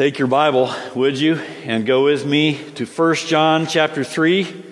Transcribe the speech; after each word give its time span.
Take 0.00 0.18
your 0.18 0.28
Bible, 0.28 0.72
would 0.94 1.20
you, 1.20 1.34
and 1.66 1.84
go 1.84 2.04
with 2.04 2.24
me 2.24 2.58
to 2.76 2.86
1 2.86 3.14
John 3.16 3.66
chapter 3.66 4.02
3. 4.02 4.64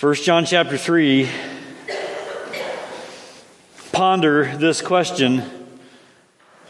1 0.00 0.14
John 0.14 0.46
chapter 0.46 0.78
3. 0.78 1.28
Ponder 3.92 4.56
this 4.56 4.80
question 4.80 5.42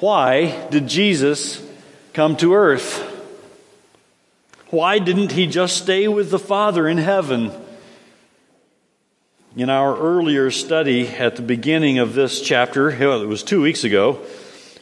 Why 0.01 0.67
did 0.71 0.89
Jesus 0.89 1.65
come 2.13 2.35
to 2.39 2.55
earth? 2.55 2.99
Why 4.71 4.99
didn't 4.99 5.31
he 5.31 5.47
just 5.47 5.77
stay 5.77 6.09
with 6.09 6.33
the 6.33 6.41
Father 6.41 6.89
in 6.89 6.99
heaven? 6.99 7.53
In 9.57 9.71
our 9.71 9.97
earlier 9.97 10.51
study 10.51 11.07
at 11.07 11.37
the 11.37 11.43
beginning 11.43 12.01
of 12.01 12.15
this 12.15 12.41
chapter, 12.41 12.91
it 12.91 13.29
was 13.29 13.45
two 13.45 13.63
weeks 13.63 13.85
ago, 13.85 14.19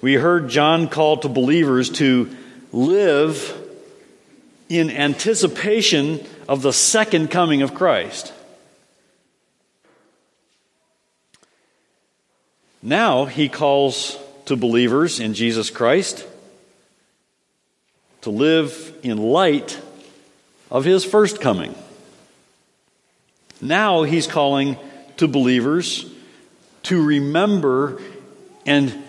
we 0.01 0.14
heard 0.14 0.48
John 0.48 0.89
call 0.89 1.19
to 1.19 1.29
believers 1.29 1.90
to 1.90 2.35
live 2.72 3.57
in 4.68 4.91
anticipation 4.91 6.25
of 6.49 6.63
the 6.63 6.72
second 6.72 7.31
coming 7.31 7.63
of 7.63 7.75
Christ. 7.75 8.32
Now 12.82 13.27
he 13.27 13.49
calls 13.49 14.17
to 14.46 14.57
believers 14.57 15.21
in 15.21 15.35
Jesus 15.35 15.68
Christ 15.68 16.27
to 18.22 18.30
live 18.30 18.94
in 19.03 19.19
light 19.19 19.79
of 20.71 20.85
his 20.85 21.05
first 21.05 21.41
coming. 21.41 21.75
Now 23.61 24.05
he's 24.05 24.27
calling 24.27 24.79
to 25.19 25.29
believers 25.29 26.07
to 26.85 27.05
remember 27.05 28.00
and 28.64 29.03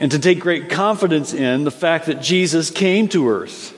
and 0.00 0.10
to 0.12 0.18
take 0.18 0.40
great 0.40 0.70
confidence 0.70 1.34
in 1.34 1.64
the 1.64 1.70
fact 1.70 2.06
that 2.06 2.22
Jesus 2.22 2.70
came 2.70 3.06
to 3.08 3.28
earth. 3.28 3.76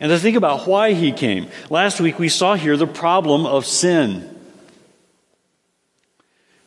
And 0.00 0.10
to 0.10 0.18
think 0.18 0.36
about 0.36 0.66
why 0.66 0.92
he 0.92 1.12
came. 1.12 1.48
Last 1.70 2.00
week 2.00 2.18
we 2.18 2.28
saw 2.28 2.56
here 2.56 2.76
the 2.76 2.86
problem 2.86 3.46
of 3.46 3.64
sin. 3.64 4.28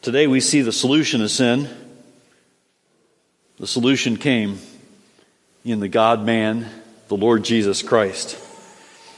Today 0.02 0.28
we 0.28 0.40
see 0.40 0.62
the 0.62 0.72
solution 0.72 1.22
of 1.22 1.30
sin. 1.30 1.68
The 3.60 3.68
solution 3.68 4.16
came 4.16 4.60
in 5.66 5.82
the 5.82 5.90
God 5.90 6.24
man, 6.26 6.68
the 7.10 7.18
Lord 7.18 7.44
Jesus 7.44 7.84
Christ. 7.84 8.42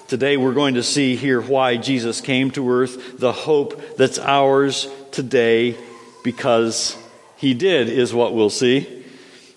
Today 0.08 0.38
we're 0.38 0.55
going 0.55 0.73
to 0.73 0.83
see 0.83 1.16
here 1.16 1.39
why 1.39 1.77
Jesus 1.77 2.19
came 2.19 2.49
to 2.52 2.67
earth, 2.71 3.19
the 3.19 3.31
hope 3.31 3.95
that's 3.95 4.17
ours 4.17 4.89
today 5.11 5.77
because 6.23 6.97
he 7.38 7.53
did, 7.53 7.89
is 7.89 8.11
what 8.11 8.33
we'll 8.33 8.49
see. 8.49 8.98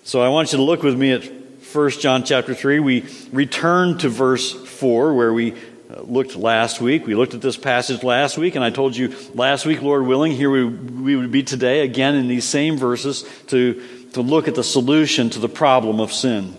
So 0.05 0.21
I 0.21 0.27
want 0.27 0.51
you 0.51 0.57
to 0.57 0.63
look 0.63 0.83
with 0.83 0.97
me 0.97 1.13
at 1.13 1.23
1 1.23 1.89
John 1.91 2.25
chapter 2.25 2.53
3. 2.53 2.79
We 2.81 3.05
return 3.31 3.97
to 3.99 4.09
verse 4.09 4.51
4 4.51 5.13
where 5.13 5.33
we 5.33 5.53
uh, 5.53 6.01
looked 6.01 6.35
last 6.35 6.81
week. 6.81 7.07
We 7.07 7.15
looked 7.15 7.33
at 7.33 7.41
this 7.41 7.55
passage 7.55 8.03
last 8.03 8.37
week, 8.37 8.55
and 8.55 8.65
I 8.65 8.69
told 8.69 8.97
you 8.97 9.15
last 9.33 9.65
week, 9.65 9.81
Lord 9.81 10.05
willing, 10.05 10.33
here 10.33 10.49
we, 10.49 10.65
we 10.65 11.15
would 11.15 11.31
be 11.31 11.41
today 11.41 11.85
again 11.85 12.15
in 12.15 12.27
these 12.27 12.43
same 12.43 12.77
verses 12.77 13.23
to, 13.47 13.81
to 14.11 14.21
look 14.21 14.49
at 14.49 14.55
the 14.55 14.63
solution 14.63 15.29
to 15.29 15.39
the 15.39 15.47
problem 15.47 16.01
of 16.01 16.11
sin. 16.11 16.53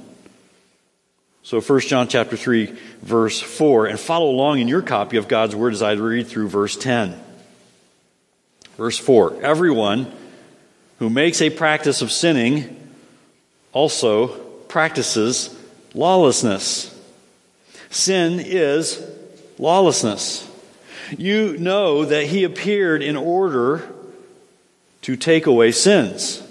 So 1.42 1.60
1 1.60 1.80
John 1.80 2.08
chapter 2.08 2.38
3 2.38 2.74
verse 3.02 3.42
4 3.42 3.88
and 3.88 4.00
follow 4.00 4.30
along 4.30 4.60
in 4.60 4.68
your 4.68 4.80
copy 4.80 5.18
of 5.18 5.28
God's 5.28 5.54
word 5.54 5.74
as 5.74 5.82
I 5.82 5.92
read 5.92 6.28
through 6.28 6.48
verse 6.48 6.78
10. 6.78 7.20
Verse 8.78 8.98
4 8.98 9.42
Everyone 9.42 10.10
who 10.98 11.10
makes 11.10 11.42
a 11.42 11.50
practice 11.50 12.00
of 12.00 12.10
sinning 12.10 12.80
also 13.74 14.28
practices 14.68 15.54
lawlessness. 15.92 16.90
Sin 17.90 18.40
is 18.40 19.06
lawlessness. 19.58 20.50
You 21.18 21.58
know 21.58 22.06
that 22.06 22.26
he 22.26 22.44
appeared 22.44 23.02
in 23.02 23.16
order 23.16 23.86
to 25.02 25.16
take 25.16 25.46
away 25.46 25.70
sins. 25.70 26.42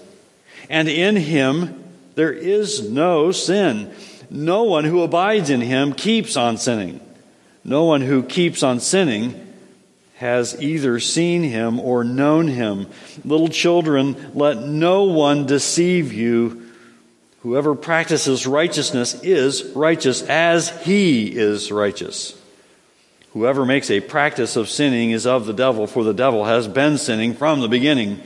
And 0.70 0.88
in 0.88 1.16
him 1.16 1.84
there 2.16 2.31
is 2.31 2.88
no 2.90 3.31
sin. 3.31 3.94
No 4.30 4.64
one 4.64 4.86
who 4.86 5.02
abides 5.02 5.50
in 5.50 5.62
him 5.62 5.94
keeps 5.94 6.38
on 6.38 6.58
sinning. 6.58 7.00
No 7.64 7.86
one 7.86 8.02
who 8.02 8.24
keeps 8.24 8.62
on 8.62 8.80
sinning 8.80 9.40
has 10.16 10.62
either 10.62 11.00
seen 11.00 11.44
him 11.44 11.80
or 11.80 12.03
known 12.03 12.48
him. 12.48 12.88
Little 13.25 13.48
children, 13.48 14.31
let 14.34 14.59
no 14.59 15.03
one 15.03 15.46
deceive 15.46 16.14
you. 16.14 16.62
Whoever 17.44 17.76
practices 17.76 18.48
righteousness 18.48 19.22
is 19.22 19.66
righteous 19.76 20.22
as 20.24 20.70
he 20.84 21.28
is 21.28 21.74
righteous. 21.74 22.40
Whoever 23.34 23.66
makes 23.66 23.92
a 23.92 24.00
practice 24.00 24.56
of 24.56 24.70
sinning 24.70 25.12
is 25.12 25.28
of 25.28 25.46
the 25.46 25.54
devil, 25.54 25.86
for 25.86 26.06
the 26.06 26.14
devil 26.14 26.46
has 26.46 26.70
been 26.70 26.98
sinning 26.98 27.34
from 27.34 27.59
the 27.59 27.68
beginning. 27.68 28.22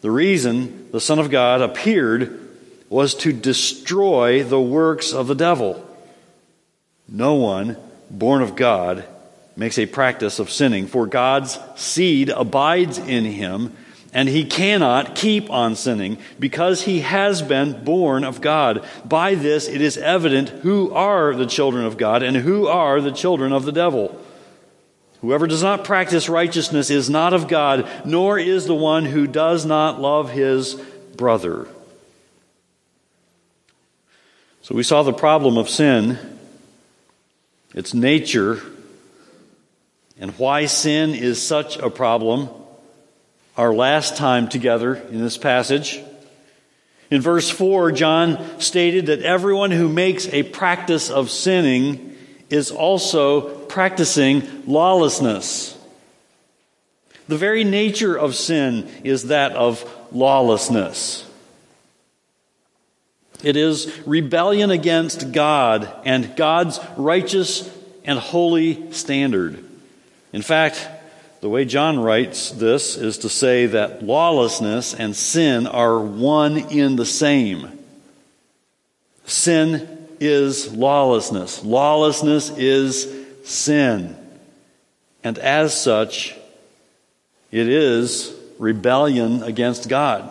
The 0.00 0.10
reason 0.10 0.90
the 0.90 1.02
Son 1.02 1.18
of 1.18 1.30
God 1.30 1.60
appeared 1.60 2.48
was 2.88 3.14
to 3.16 3.32
destroy 3.34 4.42
the 4.42 4.60
works 4.60 5.12
of 5.12 5.26
the 5.26 5.34
devil. 5.34 5.86
No 7.06 7.34
one 7.34 7.76
born 8.10 8.40
of 8.40 8.56
God 8.56 9.04
makes 9.54 9.78
a 9.78 9.84
practice 9.84 10.38
of 10.38 10.50
sinning, 10.50 10.86
for 10.86 11.06
God's 11.06 11.58
seed 11.74 12.30
abides 12.30 12.96
in 12.96 13.26
him 13.26 13.76
and 14.16 14.30
he 14.30 14.46
cannot 14.46 15.14
keep 15.14 15.50
on 15.50 15.76
sinning 15.76 16.16
because 16.40 16.80
he 16.80 17.00
has 17.00 17.42
been 17.42 17.84
born 17.84 18.24
of 18.24 18.40
God. 18.40 18.82
By 19.04 19.34
this 19.34 19.68
it 19.68 19.82
is 19.82 19.98
evident 19.98 20.48
who 20.48 20.90
are 20.94 21.34
the 21.34 21.44
children 21.44 21.84
of 21.84 21.98
God 21.98 22.22
and 22.22 22.34
who 22.34 22.66
are 22.66 23.02
the 23.02 23.12
children 23.12 23.52
of 23.52 23.66
the 23.66 23.72
devil. 23.72 24.18
Whoever 25.20 25.46
does 25.46 25.62
not 25.62 25.84
practice 25.84 26.30
righteousness 26.30 26.88
is 26.88 27.10
not 27.10 27.34
of 27.34 27.46
God, 27.46 27.86
nor 28.06 28.38
is 28.38 28.64
the 28.64 28.74
one 28.74 29.04
who 29.04 29.26
does 29.26 29.66
not 29.66 30.00
love 30.00 30.30
his 30.30 30.76
brother. 31.18 31.68
So 34.62 34.74
we 34.74 34.82
saw 34.82 35.02
the 35.02 35.12
problem 35.12 35.58
of 35.58 35.68
sin, 35.68 36.18
its 37.74 37.92
nature, 37.92 38.62
and 40.18 40.30
why 40.38 40.64
sin 40.64 41.10
is 41.10 41.42
such 41.42 41.76
a 41.76 41.90
problem 41.90 42.48
our 43.56 43.72
last 43.74 44.16
time 44.16 44.48
together 44.48 44.94
in 44.94 45.20
this 45.20 45.38
passage. 45.38 46.00
In 47.10 47.20
verse 47.20 47.48
4, 47.48 47.92
John 47.92 48.60
stated 48.60 49.06
that 49.06 49.22
everyone 49.22 49.70
who 49.70 49.88
makes 49.88 50.28
a 50.28 50.42
practice 50.42 51.08
of 51.10 51.30
sinning 51.30 52.16
is 52.50 52.70
also 52.70 53.48
practicing 53.66 54.64
lawlessness. 54.66 55.76
The 57.28 57.36
very 57.36 57.64
nature 57.64 58.16
of 58.16 58.34
sin 58.34 58.88
is 59.02 59.24
that 59.24 59.52
of 59.52 59.84
lawlessness. 60.12 61.24
It 63.42 63.56
is 63.56 63.92
rebellion 64.06 64.70
against 64.70 65.32
God 65.32 65.88
and 66.04 66.36
God's 66.36 66.80
righteous 66.96 67.70
and 68.04 68.18
holy 68.18 68.92
standard. 68.92 69.62
In 70.32 70.42
fact, 70.42 70.88
the 71.40 71.48
way 71.48 71.64
John 71.64 71.98
writes 72.00 72.50
this 72.50 72.96
is 72.96 73.18
to 73.18 73.28
say 73.28 73.66
that 73.66 74.02
lawlessness 74.02 74.94
and 74.94 75.14
sin 75.14 75.66
are 75.66 75.98
one 75.98 76.56
in 76.56 76.96
the 76.96 77.06
same. 77.06 77.78
Sin 79.24 80.08
is 80.20 80.72
lawlessness. 80.72 81.62
Lawlessness 81.62 82.50
is 82.50 83.12
sin. 83.44 84.16
And 85.22 85.38
as 85.38 85.78
such, 85.80 86.34
it 87.50 87.68
is 87.68 88.34
rebellion 88.58 89.42
against 89.42 89.88
God. 89.88 90.30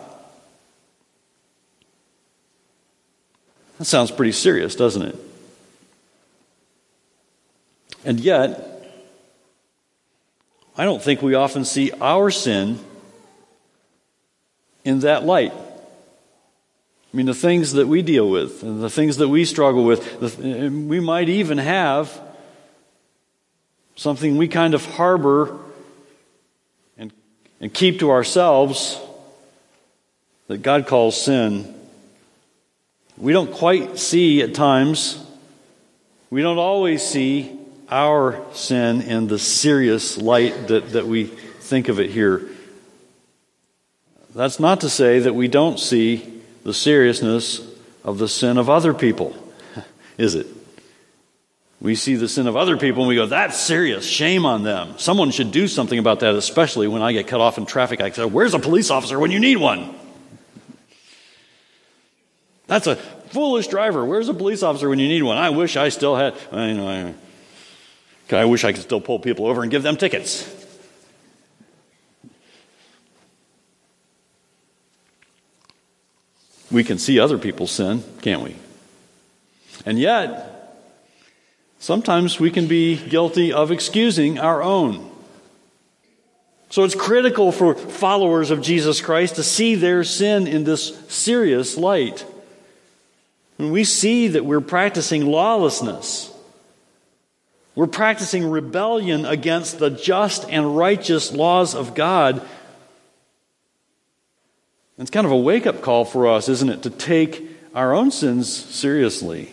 That 3.78 3.84
sounds 3.84 4.10
pretty 4.10 4.32
serious, 4.32 4.74
doesn't 4.74 5.02
it? 5.02 5.16
And 8.04 8.20
yet, 8.20 8.75
I 10.78 10.84
don't 10.84 11.02
think 11.02 11.22
we 11.22 11.34
often 11.34 11.64
see 11.64 11.90
our 12.00 12.30
sin 12.30 12.78
in 14.84 15.00
that 15.00 15.24
light. 15.24 15.52
I 15.52 17.16
mean, 17.16 17.26
the 17.26 17.34
things 17.34 17.72
that 17.72 17.88
we 17.88 18.02
deal 18.02 18.28
with 18.28 18.62
and 18.62 18.82
the 18.82 18.90
things 18.90 19.16
that 19.16 19.28
we 19.28 19.46
struggle 19.46 19.84
with, 19.84 20.22
eh, 20.22 20.68
we 20.68 21.00
might 21.00 21.30
even 21.30 21.56
have 21.56 22.20
something 23.94 24.36
we 24.36 24.48
kind 24.48 24.74
of 24.74 24.84
harbor 24.84 25.58
and, 26.98 27.10
and 27.60 27.72
keep 27.72 28.00
to 28.00 28.10
ourselves 28.10 29.00
that 30.48 30.58
God 30.58 30.86
calls 30.86 31.18
sin. 31.18 31.74
We 33.16 33.32
don't 33.32 33.50
quite 33.50 33.98
see 33.98 34.42
at 34.42 34.54
times, 34.54 35.24
we 36.28 36.42
don't 36.42 36.58
always 36.58 37.02
see 37.02 37.58
our 37.88 38.44
sin 38.52 39.02
in 39.02 39.26
the 39.28 39.38
serious 39.38 40.18
light 40.18 40.68
that, 40.68 40.90
that 40.92 41.06
we 41.06 41.24
think 41.24 41.88
of 41.88 42.00
it 42.00 42.10
here. 42.10 42.48
That's 44.34 44.60
not 44.60 44.80
to 44.80 44.90
say 44.90 45.20
that 45.20 45.34
we 45.34 45.48
don't 45.48 45.78
see 45.78 46.42
the 46.64 46.74
seriousness 46.74 47.66
of 48.04 48.18
the 48.18 48.28
sin 48.28 48.58
of 48.58 48.68
other 48.68 48.92
people. 48.92 49.34
is 50.18 50.34
it? 50.34 50.46
We 51.80 51.94
see 51.94 52.16
the 52.16 52.28
sin 52.28 52.46
of 52.46 52.56
other 52.56 52.76
people 52.76 53.02
and 53.02 53.08
we 53.08 53.16
go, 53.16 53.26
that's 53.26 53.58
serious. 53.58 54.06
Shame 54.06 54.46
on 54.46 54.62
them. 54.62 54.98
Someone 54.98 55.30
should 55.30 55.52
do 55.52 55.68
something 55.68 55.98
about 55.98 56.20
that, 56.20 56.34
especially 56.34 56.88
when 56.88 57.02
I 57.02 57.12
get 57.12 57.26
cut 57.28 57.40
off 57.40 57.58
in 57.58 57.66
traffic. 57.66 58.00
I 58.00 58.10
say, 58.10 58.24
Where's 58.24 58.54
a 58.54 58.58
police 58.58 58.90
officer 58.90 59.18
when 59.18 59.30
you 59.30 59.38
need 59.38 59.56
one? 59.56 59.94
That's 62.66 62.86
a 62.86 62.96
foolish 62.96 63.68
driver. 63.68 64.04
Where's 64.04 64.28
a 64.28 64.34
police 64.34 64.62
officer 64.62 64.88
when 64.88 64.98
you 64.98 65.08
need 65.08 65.22
one? 65.22 65.36
I 65.36 65.50
wish 65.50 65.76
I 65.76 65.90
still 65.90 66.16
had. 66.16 66.34
I, 66.50 66.72
know, 66.72 66.88
I, 66.88 67.14
I 68.30 68.44
wish 68.44 68.64
I 68.64 68.72
could 68.72 68.82
still 68.82 69.00
pull 69.00 69.18
people 69.18 69.46
over 69.46 69.62
and 69.62 69.70
give 69.70 69.82
them 69.82 69.96
tickets. 69.96 70.52
We 76.70 76.82
can 76.82 76.98
see 76.98 77.20
other 77.20 77.38
people's 77.38 77.70
sin, 77.70 78.02
can't 78.22 78.42
we? 78.42 78.56
And 79.84 79.98
yet, 79.98 80.82
sometimes 81.78 82.40
we 82.40 82.50
can 82.50 82.66
be 82.66 82.96
guilty 82.96 83.52
of 83.52 83.70
excusing 83.70 84.38
our 84.38 84.62
own. 84.62 85.10
So 86.70 86.82
it's 86.82 86.96
critical 86.96 87.52
for 87.52 87.74
followers 87.74 88.50
of 88.50 88.60
Jesus 88.60 89.00
Christ 89.00 89.36
to 89.36 89.44
see 89.44 89.76
their 89.76 90.02
sin 90.02 90.48
in 90.48 90.64
this 90.64 90.98
serious 91.08 91.76
light. 91.76 92.26
When 93.56 93.70
we 93.70 93.84
see 93.84 94.28
that 94.28 94.44
we're 94.44 94.60
practicing 94.60 95.26
lawlessness, 95.26 96.35
we're 97.76 97.86
practicing 97.86 98.50
rebellion 98.50 99.26
against 99.26 99.78
the 99.78 99.90
just 99.90 100.48
and 100.48 100.76
righteous 100.76 101.30
laws 101.30 101.74
of 101.74 101.94
God. 101.94 102.40
It's 104.98 105.10
kind 105.10 105.26
of 105.26 105.32
a 105.32 105.36
wake 105.36 105.66
up 105.66 105.82
call 105.82 106.06
for 106.06 106.26
us, 106.26 106.48
isn't 106.48 106.70
it, 106.70 106.82
to 106.84 106.90
take 106.90 107.46
our 107.74 107.92
own 107.92 108.10
sins 108.10 108.50
seriously, 108.50 109.52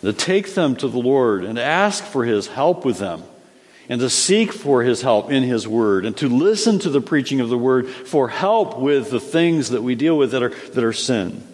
to 0.00 0.12
take 0.12 0.54
them 0.54 0.74
to 0.76 0.88
the 0.88 0.98
Lord 0.98 1.44
and 1.44 1.56
ask 1.56 2.02
for 2.02 2.24
His 2.24 2.48
help 2.48 2.84
with 2.84 2.98
them, 2.98 3.22
and 3.88 4.00
to 4.00 4.10
seek 4.10 4.52
for 4.52 4.82
His 4.82 5.02
help 5.02 5.30
in 5.30 5.44
His 5.44 5.68
Word, 5.68 6.04
and 6.04 6.16
to 6.16 6.28
listen 6.28 6.80
to 6.80 6.90
the 6.90 7.00
preaching 7.00 7.40
of 7.40 7.50
the 7.50 7.58
Word 7.58 7.88
for 7.88 8.28
help 8.28 8.80
with 8.80 9.10
the 9.10 9.20
things 9.20 9.70
that 9.70 9.84
we 9.84 9.94
deal 9.94 10.18
with 10.18 10.32
that 10.32 10.42
are, 10.42 10.48
that 10.48 10.82
are 10.82 10.92
sin. 10.92 11.46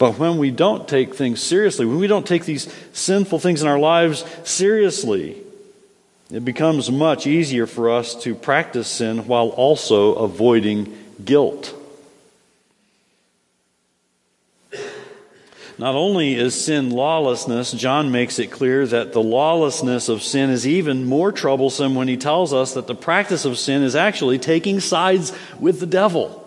But 0.00 0.18
when 0.18 0.38
we 0.38 0.50
don't 0.50 0.88
take 0.88 1.14
things 1.14 1.42
seriously, 1.42 1.84
when 1.84 1.98
we 1.98 2.06
don't 2.06 2.26
take 2.26 2.46
these 2.46 2.74
sinful 2.94 3.38
things 3.38 3.60
in 3.60 3.68
our 3.68 3.78
lives 3.78 4.24
seriously, 4.44 5.36
it 6.30 6.42
becomes 6.42 6.90
much 6.90 7.26
easier 7.26 7.66
for 7.66 7.90
us 7.90 8.14
to 8.22 8.34
practice 8.34 8.88
sin 8.88 9.26
while 9.26 9.50
also 9.50 10.14
avoiding 10.14 10.96
guilt. 11.22 11.74
Not 15.76 15.94
only 15.94 16.34
is 16.34 16.58
sin 16.58 16.88
lawlessness, 16.88 17.72
John 17.72 18.10
makes 18.10 18.38
it 18.38 18.50
clear 18.50 18.86
that 18.86 19.12
the 19.12 19.22
lawlessness 19.22 20.08
of 20.08 20.22
sin 20.22 20.48
is 20.48 20.66
even 20.66 21.04
more 21.04 21.30
troublesome 21.30 21.94
when 21.94 22.08
he 22.08 22.16
tells 22.16 22.54
us 22.54 22.72
that 22.72 22.86
the 22.86 22.94
practice 22.94 23.44
of 23.44 23.58
sin 23.58 23.82
is 23.82 23.94
actually 23.94 24.38
taking 24.38 24.80
sides 24.80 25.30
with 25.58 25.78
the 25.78 25.86
devil. 25.86 26.39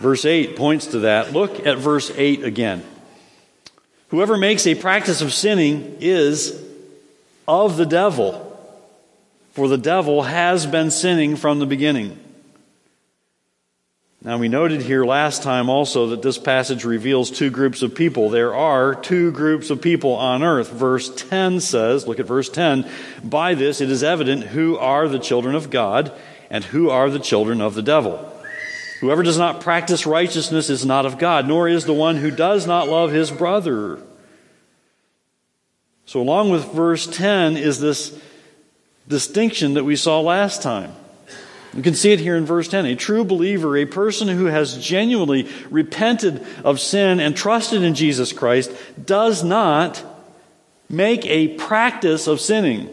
Verse 0.00 0.24
8 0.24 0.56
points 0.56 0.86
to 0.88 1.00
that. 1.00 1.34
Look 1.34 1.66
at 1.66 1.76
verse 1.76 2.10
8 2.16 2.42
again. 2.42 2.82
Whoever 4.08 4.38
makes 4.38 4.66
a 4.66 4.74
practice 4.74 5.20
of 5.20 5.30
sinning 5.30 5.98
is 6.00 6.58
of 7.46 7.76
the 7.76 7.84
devil, 7.84 8.46
for 9.52 9.68
the 9.68 9.76
devil 9.76 10.22
has 10.22 10.64
been 10.64 10.90
sinning 10.90 11.36
from 11.36 11.58
the 11.58 11.66
beginning. 11.66 12.18
Now, 14.22 14.38
we 14.38 14.48
noted 14.48 14.80
here 14.80 15.04
last 15.04 15.42
time 15.42 15.68
also 15.68 16.08
that 16.08 16.22
this 16.22 16.38
passage 16.38 16.86
reveals 16.86 17.30
two 17.30 17.50
groups 17.50 17.82
of 17.82 17.94
people. 17.94 18.30
There 18.30 18.54
are 18.54 18.94
two 18.94 19.32
groups 19.32 19.68
of 19.68 19.82
people 19.82 20.14
on 20.14 20.42
earth. 20.42 20.70
Verse 20.70 21.14
10 21.28 21.60
says, 21.60 22.06
look 22.06 22.20
at 22.20 22.26
verse 22.26 22.48
10, 22.48 22.88
by 23.22 23.52
this 23.52 23.82
it 23.82 23.90
is 23.90 24.02
evident 24.02 24.44
who 24.44 24.78
are 24.78 25.08
the 25.08 25.18
children 25.18 25.54
of 25.54 25.68
God 25.68 26.10
and 26.48 26.64
who 26.64 26.88
are 26.88 27.10
the 27.10 27.18
children 27.18 27.60
of 27.60 27.74
the 27.74 27.82
devil. 27.82 28.29
Whoever 29.00 29.22
does 29.22 29.38
not 29.38 29.62
practice 29.62 30.04
righteousness 30.06 30.68
is 30.68 30.84
not 30.84 31.06
of 31.06 31.18
God, 31.18 31.48
nor 31.48 31.68
is 31.68 31.86
the 31.86 31.94
one 31.94 32.16
who 32.16 32.30
does 32.30 32.66
not 32.66 32.86
love 32.86 33.10
his 33.10 33.30
brother. 33.30 33.98
So, 36.04 36.20
along 36.20 36.50
with 36.50 36.72
verse 36.72 37.06
10 37.06 37.56
is 37.56 37.80
this 37.80 38.18
distinction 39.08 39.74
that 39.74 39.84
we 39.84 39.96
saw 39.96 40.20
last 40.20 40.60
time. 40.60 40.92
You 41.72 41.82
can 41.82 41.94
see 41.94 42.12
it 42.12 42.20
here 42.20 42.36
in 42.36 42.44
verse 42.44 42.68
10. 42.68 42.84
A 42.84 42.96
true 42.96 43.24
believer, 43.24 43.76
a 43.76 43.86
person 43.86 44.28
who 44.28 44.46
has 44.46 44.76
genuinely 44.76 45.48
repented 45.70 46.44
of 46.64 46.80
sin 46.80 47.20
and 47.20 47.34
trusted 47.34 47.82
in 47.82 47.94
Jesus 47.94 48.32
Christ, 48.32 48.72
does 49.02 49.42
not 49.42 50.04
make 50.90 51.24
a 51.24 51.56
practice 51.56 52.26
of 52.26 52.40
sinning. 52.40 52.90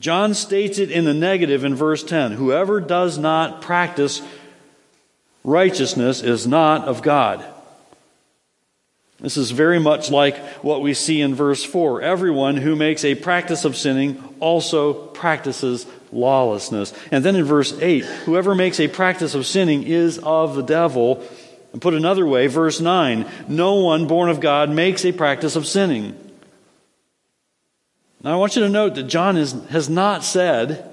John 0.00 0.32
states 0.32 0.78
it 0.78 0.90
in 0.90 1.04
the 1.04 1.14
negative 1.14 1.62
in 1.62 1.74
verse 1.74 2.02
10 2.02 2.32
Whoever 2.32 2.80
does 2.80 3.18
not 3.18 3.62
practice 3.62 4.22
righteousness 5.44 6.22
is 6.22 6.46
not 6.46 6.88
of 6.88 7.02
God. 7.02 7.44
This 9.20 9.36
is 9.36 9.50
very 9.50 9.78
much 9.78 10.10
like 10.10 10.38
what 10.62 10.80
we 10.80 10.94
see 10.94 11.20
in 11.20 11.34
verse 11.34 11.62
4. 11.62 12.00
Everyone 12.00 12.56
who 12.56 12.74
makes 12.74 13.04
a 13.04 13.14
practice 13.14 13.66
of 13.66 13.76
sinning 13.76 14.22
also 14.40 14.94
practices 14.94 15.86
lawlessness. 16.10 16.94
And 17.12 17.22
then 17.22 17.36
in 17.36 17.44
verse 17.44 17.78
8, 17.78 18.04
whoever 18.04 18.54
makes 18.54 18.80
a 18.80 18.88
practice 18.88 19.34
of 19.34 19.44
sinning 19.44 19.82
is 19.82 20.18
of 20.18 20.54
the 20.54 20.62
devil. 20.62 21.22
And 21.74 21.82
put 21.82 21.92
another 21.92 22.26
way, 22.26 22.46
verse 22.46 22.80
9, 22.80 23.26
no 23.46 23.74
one 23.74 24.06
born 24.06 24.30
of 24.30 24.40
God 24.40 24.70
makes 24.70 25.04
a 25.04 25.12
practice 25.12 25.54
of 25.54 25.66
sinning. 25.66 26.29
Now, 28.22 28.34
I 28.34 28.36
want 28.36 28.54
you 28.54 28.62
to 28.62 28.68
note 28.68 28.96
that 28.96 29.04
John 29.04 29.36
is, 29.36 29.52
has 29.70 29.88
not 29.88 30.24
said, 30.24 30.86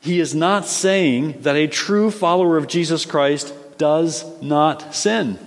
he 0.00 0.20
is 0.20 0.34
not 0.34 0.66
saying 0.66 1.42
that 1.42 1.56
a 1.56 1.66
true 1.66 2.10
follower 2.10 2.56
of 2.56 2.68
Jesus 2.68 3.04
Christ 3.04 3.54
does 3.78 4.24
not 4.42 4.94
sin. 4.94 5.38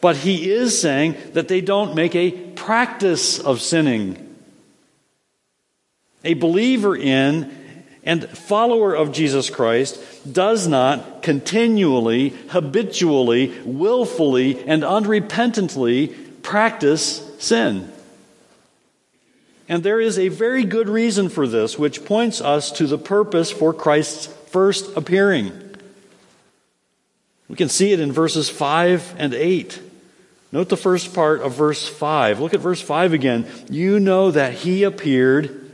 But 0.00 0.16
he 0.16 0.50
is 0.50 0.80
saying 0.80 1.16
that 1.32 1.48
they 1.48 1.60
don't 1.60 1.94
make 1.94 2.14
a 2.14 2.30
practice 2.30 3.38
of 3.38 3.60
sinning. 3.60 4.34
A 6.24 6.34
believer 6.34 6.96
in 6.96 7.58
and 8.02 8.26
follower 8.30 8.94
of 8.94 9.12
Jesus 9.12 9.50
Christ 9.50 10.02
does 10.30 10.66
not 10.66 11.22
continually, 11.22 12.30
habitually, 12.48 13.58
willfully, 13.64 14.62
and 14.64 14.82
unrepentantly 14.82 16.14
practice 16.50 17.22
sin. 17.38 17.88
And 19.68 19.84
there 19.84 20.00
is 20.00 20.18
a 20.18 20.26
very 20.26 20.64
good 20.64 20.88
reason 20.88 21.28
for 21.28 21.46
this, 21.46 21.78
which 21.78 22.04
points 22.04 22.40
us 22.40 22.72
to 22.72 22.88
the 22.88 22.98
purpose 22.98 23.52
for 23.52 23.72
Christ's 23.72 24.26
first 24.48 24.96
appearing. 24.96 25.52
We 27.48 27.54
can 27.54 27.68
see 27.68 27.92
it 27.92 28.00
in 28.00 28.10
verses 28.10 28.50
5 28.50 29.14
and 29.16 29.32
8. 29.32 29.80
Note 30.50 30.68
the 30.68 30.76
first 30.76 31.14
part 31.14 31.40
of 31.40 31.54
verse 31.54 31.88
5. 31.88 32.40
Look 32.40 32.52
at 32.52 32.58
verse 32.58 32.82
5 32.82 33.12
again. 33.12 33.46
You 33.70 34.00
know 34.00 34.32
that 34.32 34.52
he 34.52 34.82
appeared 34.82 35.70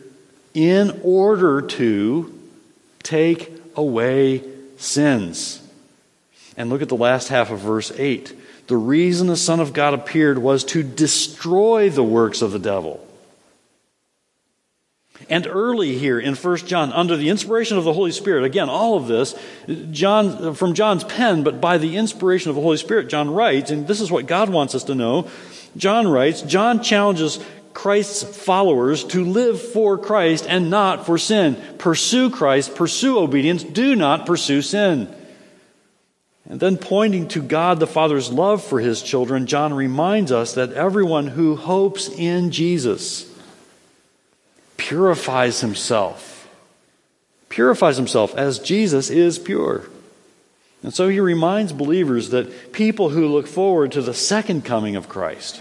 in 0.52 1.00
order 1.02 1.62
to 1.62 2.38
take 3.02 3.50
away 3.74 4.44
sins. 4.76 5.66
And 6.54 6.68
look 6.68 6.82
at 6.82 6.90
the 6.90 6.96
last 6.96 7.28
half 7.28 7.50
of 7.50 7.60
verse 7.60 7.90
8. 7.96 8.34
The 8.66 8.76
reason 8.76 9.28
the 9.28 9.36
Son 9.36 9.60
of 9.60 9.72
God 9.72 9.94
appeared 9.94 10.38
was 10.38 10.64
to 10.64 10.82
destroy 10.82 11.88
the 11.88 12.02
works 12.02 12.42
of 12.42 12.52
the 12.52 12.58
devil. 12.58 13.02
And 15.28 15.46
early 15.46 15.98
here 15.98 16.20
in 16.20 16.34
1 16.34 16.56
John, 16.58 16.92
under 16.92 17.16
the 17.16 17.30
inspiration 17.30 17.78
of 17.78 17.84
the 17.84 17.92
Holy 17.92 18.12
Spirit, 18.12 18.44
again, 18.44 18.68
all 18.68 18.96
of 18.96 19.06
this, 19.06 19.34
John, 19.90 20.54
from 20.54 20.74
John's 20.74 21.04
pen, 21.04 21.42
but 21.42 21.60
by 21.60 21.78
the 21.78 21.96
inspiration 21.96 22.50
of 22.50 22.56
the 22.56 22.62
Holy 22.62 22.76
Spirit, 22.76 23.08
John 23.08 23.30
writes, 23.30 23.70
and 23.70 23.88
this 23.88 24.00
is 24.00 24.10
what 24.10 24.26
God 24.26 24.50
wants 24.50 24.74
us 24.74 24.84
to 24.84 24.94
know. 24.94 25.28
John 25.76 26.06
writes, 26.06 26.42
John 26.42 26.82
challenges 26.82 27.40
Christ's 27.72 28.22
followers 28.22 29.04
to 29.04 29.24
live 29.24 29.60
for 29.60 29.98
Christ 29.98 30.46
and 30.48 30.70
not 30.70 31.06
for 31.06 31.18
sin. 31.18 31.56
Pursue 31.78 32.30
Christ, 32.30 32.74
pursue 32.74 33.18
obedience, 33.18 33.62
do 33.62 33.96
not 33.96 34.26
pursue 34.26 34.62
sin. 34.62 35.14
And 36.48 36.60
then 36.60 36.76
pointing 36.76 37.26
to 37.28 37.42
God 37.42 37.80
the 37.80 37.86
Father's 37.86 38.30
love 38.30 38.62
for 38.62 38.78
his 38.78 39.02
children, 39.02 39.46
John 39.46 39.74
reminds 39.74 40.30
us 40.30 40.54
that 40.54 40.72
everyone 40.72 41.26
who 41.26 41.56
hopes 41.56 42.08
in 42.08 42.52
Jesus 42.52 43.28
purifies 44.76 45.60
himself. 45.60 46.48
Purifies 47.48 47.96
himself 47.96 48.34
as 48.36 48.60
Jesus 48.60 49.10
is 49.10 49.38
pure. 49.38 49.86
And 50.82 50.94
so 50.94 51.08
he 51.08 51.18
reminds 51.18 51.72
believers 51.72 52.30
that 52.30 52.72
people 52.72 53.08
who 53.08 53.26
look 53.26 53.48
forward 53.48 53.90
to 53.92 54.02
the 54.02 54.14
second 54.14 54.64
coming 54.64 54.94
of 54.94 55.08
Christ, 55.08 55.60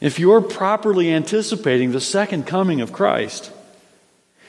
if 0.00 0.18
you're 0.18 0.40
properly 0.40 1.12
anticipating 1.12 1.92
the 1.92 2.00
second 2.00 2.46
coming 2.46 2.80
of 2.80 2.92
Christ, 2.92 3.52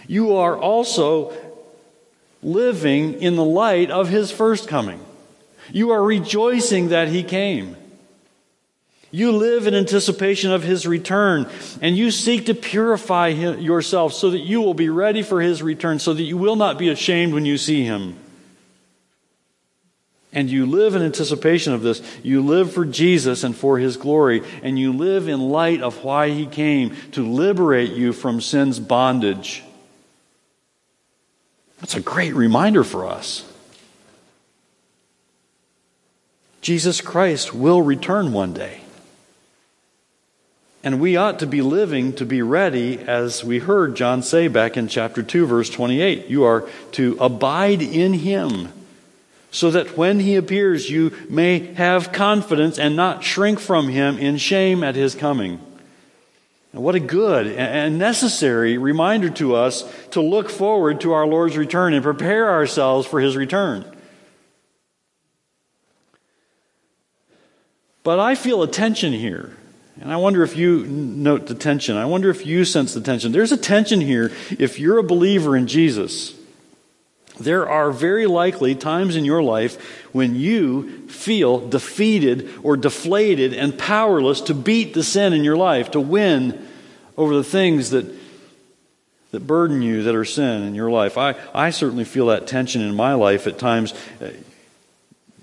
you 0.08 0.34
are 0.34 0.58
also 0.58 1.32
living 2.44 3.22
in 3.22 3.36
the 3.36 3.44
light 3.44 3.92
of 3.92 4.10
his 4.10 4.32
first 4.32 4.68
coming. 4.68 5.00
You 5.72 5.92
are 5.92 6.04
rejoicing 6.04 6.90
that 6.90 7.08
he 7.10 7.24
came. 7.24 7.76
You 9.10 9.32
live 9.32 9.68
in 9.68 9.74
anticipation 9.74 10.52
of 10.52 10.64
his 10.64 10.86
return, 10.86 11.50
and 11.82 11.98
you 11.98 12.12
seek 12.12 12.48
to 12.48 12.54
purify 12.54 13.30
yourself 13.30 14.14
so 14.14 14.32
that 14.32 14.42
you 14.42 14.62
will 14.62 14.74
be 14.74 14.90
ready 14.90 15.24
for 15.24 15.42
his 15.42 15.64
return, 15.64 16.00
so 16.00 16.14
that 16.14 16.24
you 16.24 16.38
will 16.38 16.58
not 16.58 16.78
be 16.78 16.90
ashamed 16.90 17.34
when 17.34 17.46
you 17.46 17.58
see 17.58 17.84
him. 17.84 18.18
And 20.34 20.50
you 20.50 20.66
live 20.66 20.94
in 20.94 21.02
anticipation 21.02 21.74
of 21.74 21.82
this. 21.82 22.02
You 22.22 22.42
live 22.42 22.74
for 22.74 22.86
Jesus 22.86 23.44
and 23.44 23.56
for 23.56 23.80
his 23.80 23.96
glory, 23.96 24.44
and 24.62 24.78
you 24.78 24.92
live 24.92 25.30
in 25.30 25.40
light 25.40 25.82
of 25.82 26.04
why 26.04 26.30
he 26.30 26.46
came 26.46 26.94
to 27.14 27.26
liberate 27.26 27.92
you 27.92 28.12
from 28.12 28.42
sin's 28.42 28.78
bondage. 28.78 29.64
That's 31.80 31.96
a 31.96 32.02
great 32.02 32.34
reminder 32.34 32.84
for 32.84 33.06
us. 33.06 33.52
Jesus 36.62 37.02
Christ 37.02 37.54
will 37.54 37.82
return 37.82 38.34
one 38.34 38.54
day. 38.54 38.82
And 40.84 41.00
we 41.00 41.18
ought 41.18 41.40
to 41.40 41.48
be 41.48 41.62
living 41.62 42.14
to 42.14 42.26
be 42.26 42.42
ready, 42.42 43.00
as 43.00 43.44
we 43.44 43.60
heard 43.60 43.96
John 43.96 44.24
say 44.24 44.48
back 44.48 44.78
in 44.78 44.88
chapter 44.88 45.22
2, 45.22 45.46
verse 45.46 45.70
28. 45.70 46.28
You 46.28 46.46
are 46.46 46.68
to 46.94 47.18
abide 47.20 47.82
in 47.82 48.14
him, 48.14 48.72
so 49.52 49.72
that 49.72 49.98
when 49.98 50.20
he 50.20 50.36
appears, 50.36 50.90
you 50.90 51.14
may 51.30 51.74
have 51.74 52.12
confidence 52.12 52.80
and 52.80 52.96
not 52.96 53.24
shrink 53.24 53.60
from 53.60 53.90
him 53.90 54.18
in 54.18 54.38
shame 54.38 54.84
at 54.84 54.96
his 54.96 55.16
coming. 55.16 55.60
And 56.74 56.84
what 56.84 56.96
a 56.96 57.00
good 57.00 57.48
and 57.48 57.98
necessary 57.98 58.78
reminder 58.78 59.30
to 59.32 59.56
us 59.56 59.84
to 60.12 60.22
look 60.22 60.50
forward 60.50 61.02
to 61.02 61.14
our 61.14 61.26
Lord's 61.26 61.58
return 61.58 61.94
and 61.94 62.04
prepare 62.04 62.50
ourselves 62.50 63.08
for 63.08 63.20
his 63.20 63.36
return. 63.36 63.86
But 68.04 68.20
I 68.20 68.36
feel 68.36 68.64
a 68.64 68.68
tension 68.68 69.12
here. 69.12 69.58
And 70.00 70.12
I 70.12 70.18
wonder 70.18 70.44
if 70.44 70.56
you 70.56 70.86
note 70.86 71.48
the 71.48 71.56
tension. 71.56 71.98
I 71.98 72.06
wonder 72.06 72.30
if 72.30 72.46
you 72.46 72.66
sense 72.66 72.94
the 72.94 73.02
tension. 73.02 73.32
There's 73.32 73.52
a 73.52 73.58
tension 73.58 74.00
here 74.00 74.32
if 74.60 74.80
you're 74.80 75.00
a 75.00 75.04
believer 75.04 75.58
in 75.58 75.68
Jesus. 75.68 76.37
There 77.40 77.70
are 77.70 77.92
very 77.92 78.26
likely 78.26 78.76
times 78.76 79.16
in 79.16 79.26
your 79.26 79.44
life 79.44 80.06
when 80.12 80.36
you 80.36 81.08
feel 81.08 81.68
defeated 81.68 82.50
or 82.64 82.78
deflated 82.78 83.54
and 83.54 83.78
powerless 83.78 84.42
to 84.42 84.54
beat 84.54 84.94
the 84.94 85.04
sin 85.04 85.34
in 85.34 85.44
your 85.44 85.58
life, 85.58 85.92
to 85.92 86.00
win 86.00 86.68
over 87.16 87.36
the 87.36 87.44
things 87.44 87.92
that, 87.92 88.06
that 89.32 89.42
burden 89.42 89.82
you 89.82 90.04
that 90.04 90.16
are 90.16 90.26
sin 90.26 90.64
in 90.64 90.76
your 90.76 90.90
life. 90.90 91.18
I, 91.18 91.36
I 91.54 91.70
certainly 91.70 92.06
feel 92.06 92.28
that 92.28 92.48
tension 92.48 92.82
in 92.82 92.96
my 92.96 93.14
life 93.14 93.48
at 93.48 93.60
times. 93.60 93.94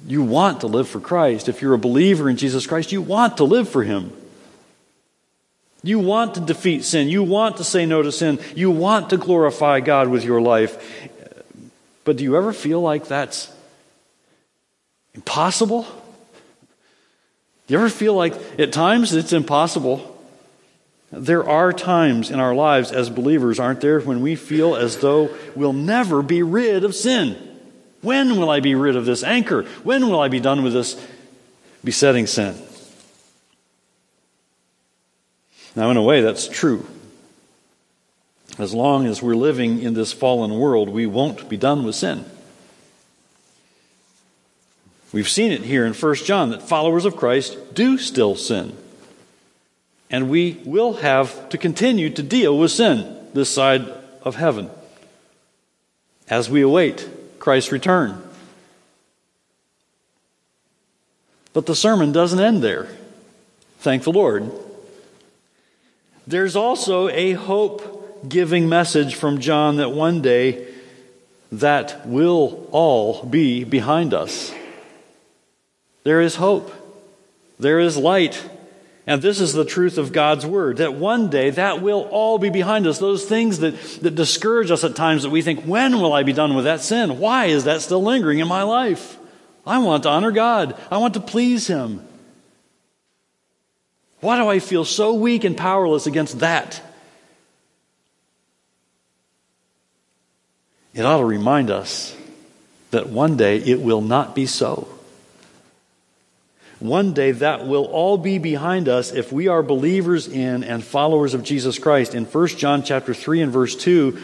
You 0.07 0.23
want 0.23 0.61
to 0.61 0.67
live 0.67 0.89
for 0.89 1.01
Christ. 1.01 1.49
If 1.49 1.63
you're 1.63 1.75
a 1.75 1.79
believer 1.79 2.29
in 2.29 2.37
Jesus 2.37 2.67
Christ, 2.67 2.93
you 2.93 3.03
want 3.03 3.39
to 3.39 3.45
live 3.45 3.69
for 3.69 3.83
Him. 3.83 4.13
You 5.83 5.99
want 5.99 6.35
to 6.37 6.41
defeat 6.41 6.83
sin. 6.83 7.09
You 7.09 7.23
want 7.23 7.59
to 7.59 7.65
say 7.65 7.85
no 7.85 8.03
to 8.03 8.11
sin. 8.11 8.39
You 8.57 8.71
want 8.71 9.11
to 9.11 9.19
glorify 9.19 9.81
God 9.81 10.09
with 10.09 10.25
your 10.25 10.41
life. 10.41 10.79
But 12.05 12.17
do 12.17 12.25
you 12.25 12.37
ever 12.37 12.53
feel 12.53 12.81
like 12.81 13.09
that's 13.09 13.51
impossible? 15.15 15.87
Do 17.67 17.75
you 17.75 17.79
ever 17.79 17.89
feel 17.89 18.15
like 18.15 18.35
at 18.59 18.73
times 18.73 19.15
it's 19.15 19.33
impossible? 19.33 20.11
There 21.11 21.49
are 21.49 21.73
times 21.73 22.31
in 22.31 22.41
our 22.41 22.55
lives 22.55 22.93
as 22.93 23.09
believers, 23.09 23.59
aren't 23.59 23.81
there, 23.81 24.01
when 24.01 24.21
we 24.21 24.37
feel 24.37 24.75
as 24.77 24.99
though 24.99 25.35
we'll 25.55 25.73
never 25.73 26.23
be 26.23 26.43
rid 26.43 26.85
of 26.85 26.95
sin. 26.95 27.37
When 28.03 28.37
will 28.37 28.51
I 28.51 28.61
be 28.61 28.75
rid 28.75 28.97
of 28.97 29.07
this 29.07 29.23
anchor? 29.23 29.63
When 29.83 30.09
will 30.09 30.21
I 30.21 30.29
be 30.29 30.41
done 30.41 30.63
with 30.63 30.75
this 30.75 31.01
besetting 31.83 32.27
sin? 32.27 32.55
Now, 35.77 35.91
in 35.91 35.97
a 35.97 36.03
way, 36.03 36.21
that's 36.21 36.47
true. 36.49 36.87
As 38.59 38.73
long 38.73 39.07
as 39.07 39.21
we're 39.21 39.35
living 39.35 39.83
in 39.83 39.95
this 39.95 40.13
fallen 40.13 40.59
world, 40.59 40.89
we 40.89 41.07
won't 41.07 41.49
be 41.49 41.57
done 41.57 41.85
with 41.85 41.97
sin. 41.97 42.25
We've 45.13 45.29
seen 45.29 45.53
it 45.53 45.63
here 45.63 45.87
in 45.87 45.95
1 45.95 46.15
John 46.17 46.51
that 46.51 46.63
followers 46.63 47.05
of 47.05 47.17
Christ 47.17 47.75
do 47.75 47.99
still 47.99 48.37
sin. 48.37 48.77
And 50.11 50.29
we 50.29 50.61
will 50.65 50.95
have 50.95 51.49
to 51.51 51.59
continue 51.59 52.11
to 52.11 52.23
deal 52.23 52.57
with 52.59 52.71
sin 52.71 53.17
this 53.33 53.49
side 53.51 53.89
of 54.23 54.37
heaven 54.37 54.71
as 56.29 56.49
we 56.49 56.63
await 56.63 57.09
Christ's 57.39 57.73
return. 57.73 58.23
But 61.53 61.67
the 61.67 61.77
sermon 61.77 62.11
doesn't 62.13 62.41
end 62.41 62.63
there. 62.63 62.89
Thank 63.79 64.03
the 64.03 64.13
Lord. 64.13 64.51
There's 66.27 66.57
also 66.57 67.09
a 67.09 67.33
hope 67.33 67.94
giving 68.29 68.69
message 68.69 69.15
from 69.15 69.41
John 69.41 69.77
that 69.77 69.91
one 69.93 70.23
day 70.23 70.67
that 71.53 72.07
will 72.07 72.69
all 72.73 73.25
be 73.25 73.65
behind 73.65 74.13
us. 74.13 74.53
There 76.03 76.21
is 76.21 76.37
hope. 76.37 76.73
There 77.59 77.79
is 77.79 77.97
light. 77.97 78.43
And 79.07 79.21
this 79.21 79.41
is 79.41 79.53
the 79.53 79.65
truth 79.65 79.99
of 79.99 80.13
God's 80.13 80.47
word 80.47 80.79
that 80.79 80.95
one 80.95 81.29
day 81.29 81.51
that 81.51 81.83
will 81.83 82.09
all 82.11 82.39
be 82.39 82.51
behind 82.51 82.87
us. 82.87 82.99
Those 82.99 83.25
things 83.25 83.59
that, 83.59 83.79
that 84.01 84.15
discourage 84.15 84.71
us 84.71 84.83
at 84.83 84.97
times 84.97 85.23
that 85.23 85.31
we 85.31 85.43
think, 85.43 85.65
when 85.65 86.01
will 86.01 86.13
I 86.13 86.23
be 86.23 86.33
done 86.33 86.55
with 86.55 86.65
that 86.65 86.81
sin? 86.81 87.19
Why 87.19 87.47
is 87.47 87.65
that 87.65 87.83
still 87.83 88.03
lingering 88.03 88.39
in 88.39 88.49
my 88.49 88.63
life? 88.63 89.19
I 89.67 89.79
want 89.79 90.03
to 90.05 90.09
honor 90.09 90.31
God. 90.31 90.79
I 90.91 90.99
want 90.99 91.15
to 91.15 91.21
please 91.21 91.67
Him. 91.67 92.07
Why 94.21 94.39
do 94.39 94.49
I 94.49 94.59
feel 94.59 94.87
so 94.87 95.13
weak 95.15 95.45
and 95.45 95.57
powerless 95.57 96.07
against 96.07 96.41
that? 96.41 96.81
It 100.95 101.05
ought 101.05 101.19
to 101.19 101.25
remind 101.25 101.71
us 101.71 102.17
that 102.93 103.09
one 103.09 103.37
day 103.37 103.59
it 103.59 103.81
will 103.81 104.01
not 104.01 104.35
be 104.35 104.47
so. 104.47 104.89
One 106.79 107.13
day 107.15 107.33
that 107.33 107.67
will 107.67 107.85
all 107.87 108.17
be 108.17 108.39
behind 108.39 108.89
us 108.89 109.11
if 109.11 109.33
we 109.33 109.49
are 109.49 109.63
believers 109.63 110.29
in 110.29 110.63
and 110.63 110.85
followers 110.85 111.35
of 111.35 111.43
Jesus 111.43 111.79
Christ. 111.79 112.15
In 112.15 112.25
1 112.25 112.49
John 112.49 112.83
chapter 112.83 113.15
3 113.15 113.43
and 113.43 113.53
verse 113.53 113.75
2, 113.75 114.19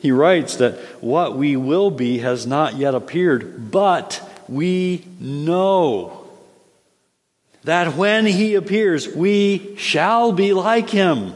he 0.00 0.10
writes 0.10 0.56
that 0.56 0.74
what 1.00 1.36
we 1.36 1.56
will 1.56 1.90
be 1.90 2.18
has 2.18 2.46
not 2.46 2.76
yet 2.76 2.94
appeared, 2.94 3.70
but 3.70 4.20
we 4.48 5.04
know 5.20 6.26
that 7.64 7.96
when 7.96 8.26
he 8.26 8.54
appears, 8.54 9.08
we 9.08 9.76
shall 9.76 10.32
be 10.32 10.52
like 10.52 10.88
him, 10.88 11.34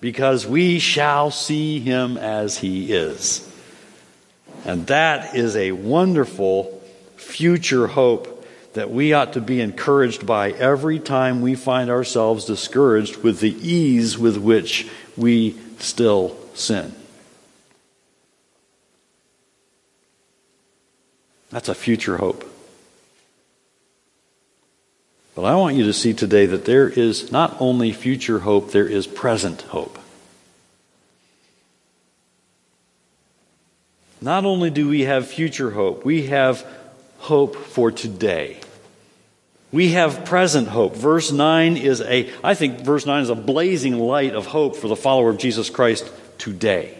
because 0.00 0.46
we 0.46 0.78
shall 0.78 1.30
see 1.30 1.80
him 1.80 2.18
as 2.18 2.58
he 2.58 2.92
is. 2.92 3.50
And 4.66 4.88
that 4.88 5.36
is 5.36 5.54
a 5.54 5.70
wonderful 5.70 6.82
future 7.14 7.86
hope 7.86 8.44
that 8.74 8.90
we 8.90 9.12
ought 9.12 9.34
to 9.34 9.40
be 9.40 9.60
encouraged 9.60 10.26
by 10.26 10.50
every 10.50 10.98
time 10.98 11.40
we 11.40 11.54
find 11.54 11.88
ourselves 11.88 12.44
discouraged 12.46 13.18
with 13.18 13.38
the 13.38 13.52
ease 13.52 14.18
with 14.18 14.36
which 14.36 14.88
we 15.16 15.56
still 15.78 16.36
sin. 16.54 16.92
That's 21.50 21.68
a 21.68 21.74
future 21.74 22.16
hope. 22.16 22.44
But 25.36 25.44
I 25.44 25.54
want 25.54 25.76
you 25.76 25.84
to 25.84 25.92
see 25.92 26.12
today 26.12 26.46
that 26.46 26.64
there 26.64 26.88
is 26.88 27.30
not 27.30 27.56
only 27.60 27.92
future 27.92 28.40
hope, 28.40 28.72
there 28.72 28.88
is 28.88 29.06
present 29.06 29.62
hope. 29.62 29.96
Not 34.26 34.44
only 34.44 34.70
do 34.70 34.88
we 34.88 35.02
have 35.02 35.28
future 35.28 35.70
hope, 35.70 36.04
we 36.04 36.26
have 36.26 36.66
hope 37.18 37.54
for 37.54 37.92
today. 37.92 38.58
We 39.70 39.92
have 39.92 40.24
present 40.24 40.66
hope. 40.66 40.96
Verse 40.96 41.30
9 41.30 41.76
is 41.76 42.00
a, 42.00 42.28
I 42.42 42.54
think 42.54 42.80
verse 42.80 43.06
9 43.06 43.22
is 43.22 43.30
a 43.30 43.36
blazing 43.36 44.00
light 44.00 44.34
of 44.34 44.46
hope 44.46 44.74
for 44.74 44.88
the 44.88 44.96
follower 44.96 45.30
of 45.30 45.38
Jesus 45.38 45.70
Christ 45.70 46.10
today. 46.38 46.98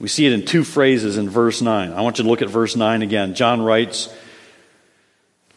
We 0.00 0.08
see 0.08 0.26
it 0.26 0.32
in 0.32 0.44
two 0.44 0.64
phrases 0.64 1.16
in 1.16 1.30
verse 1.30 1.62
9. 1.62 1.92
I 1.92 2.00
want 2.00 2.18
you 2.18 2.24
to 2.24 2.30
look 2.30 2.42
at 2.42 2.48
verse 2.48 2.74
9 2.74 3.02
again. 3.02 3.36
John 3.36 3.62
writes, 3.62 4.12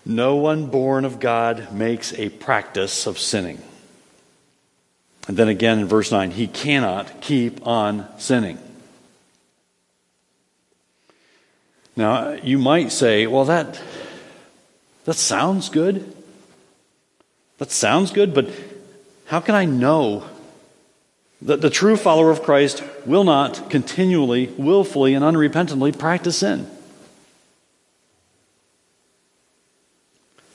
no 0.06 0.36
one 0.36 0.68
born 0.68 1.06
of 1.06 1.20
God 1.20 1.74
makes 1.74 2.14
a 2.14 2.30
practice 2.30 3.08
of 3.08 3.18
sinning. 3.18 3.58
And 5.28 5.36
then 5.36 5.48
again 5.48 5.80
in 5.80 5.88
verse 5.88 6.12
9, 6.12 6.30
he 6.30 6.46
cannot 6.46 7.22
keep 7.22 7.66
on 7.66 8.08
sinning. 8.20 8.60
Now, 12.00 12.32
you 12.32 12.58
might 12.58 12.94
say, 12.94 13.28
well, 13.28 13.44
that, 13.44 13.78
that 15.04 15.16
sounds 15.16 15.68
good. 15.68 16.16
That 17.58 17.72
sounds 17.72 18.12
good, 18.12 18.34
but 18.34 18.50
how 19.26 19.42
can 19.42 19.54
I 19.54 19.66
know 19.66 20.24
That 21.42 21.60
the 21.60 21.70
true 21.70 21.98
follower 21.98 22.32
of 22.32 22.44
Christ 22.44 22.84
will 23.06 23.26
not 23.26 23.70
continually, 23.70 24.48
willfully, 24.48 25.14
and 25.14 25.26
unrepentantly 25.26 25.98
practice 25.98 26.38
sin. 26.38 26.70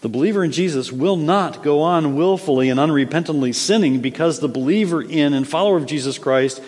The 0.00 0.08
believer 0.08 0.44
in 0.44 0.52
Jesus 0.52 0.92
will 0.92 1.16
not 1.16 1.62
go 1.62 1.80
on 1.80 2.16
willfully 2.16 2.70
and 2.70 2.80
unrepentantly 2.80 3.54
sinning 3.54 4.00
because 4.00 4.40
the 4.40 4.48
believer 4.48 5.02
in 5.02 5.34
and 5.34 5.46
follower 5.46 5.76
of 5.76 5.86
Jesus 5.86 6.18
Christ 6.18 6.62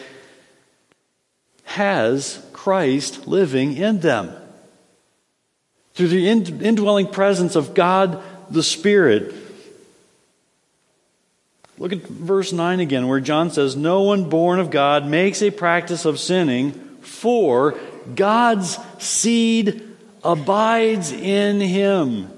has 1.64 2.42
Christ 2.52 3.26
living 3.26 3.74
in 3.74 4.00
them. 4.00 4.34
Through 5.96 6.08
the 6.08 6.28
indwelling 6.28 7.08
presence 7.08 7.56
of 7.56 7.72
God 7.72 8.22
the 8.50 8.62
Spirit. 8.62 9.34
Look 11.78 11.92
at 11.92 12.02
verse 12.02 12.52
9 12.52 12.80
again, 12.80 13.08
where 13.08 13.18
John 13.18 13.50
says, 13.50 13.76
No 13.76 14.02
one 14.02 14.28
born 14.28 14.60
of 14.60 14.70
God 14.70 15.06
makes 15.06 15.40
a 15.40 15.50
practice 15.50 16.04
of 16.04 16.20
sinning, 16.20 16.72
for 17.00 17.78
God's 18.14 18.78
seed 18.98 19.82
abides 20.22 21.12
in 21.12 21.60
him. 21.60 22.30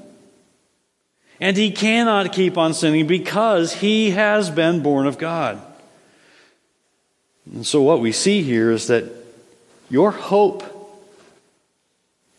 And 1.40 1.56
he 1.56 1.72
cannot 1.72 2.32
keep 2.32 2.56
on 2.56 2.74
sinning 2.74 3.08
because 3.08 3.72
he 3.72 4.10
has 4.10 4.50
been 4.50 4.84
born 4.84 5.08
of 5.08 5.18
God. 5.18 5.60
And 7.52 7.66
so, 7.66 7.82
what 7.82 8.00
we 8.00 8.12
see 8.12 8.42
here 8.42 8.70
is 8.70 8.86
that 8.86 9.04
your 9.90 10.12
hope 10.12 10.77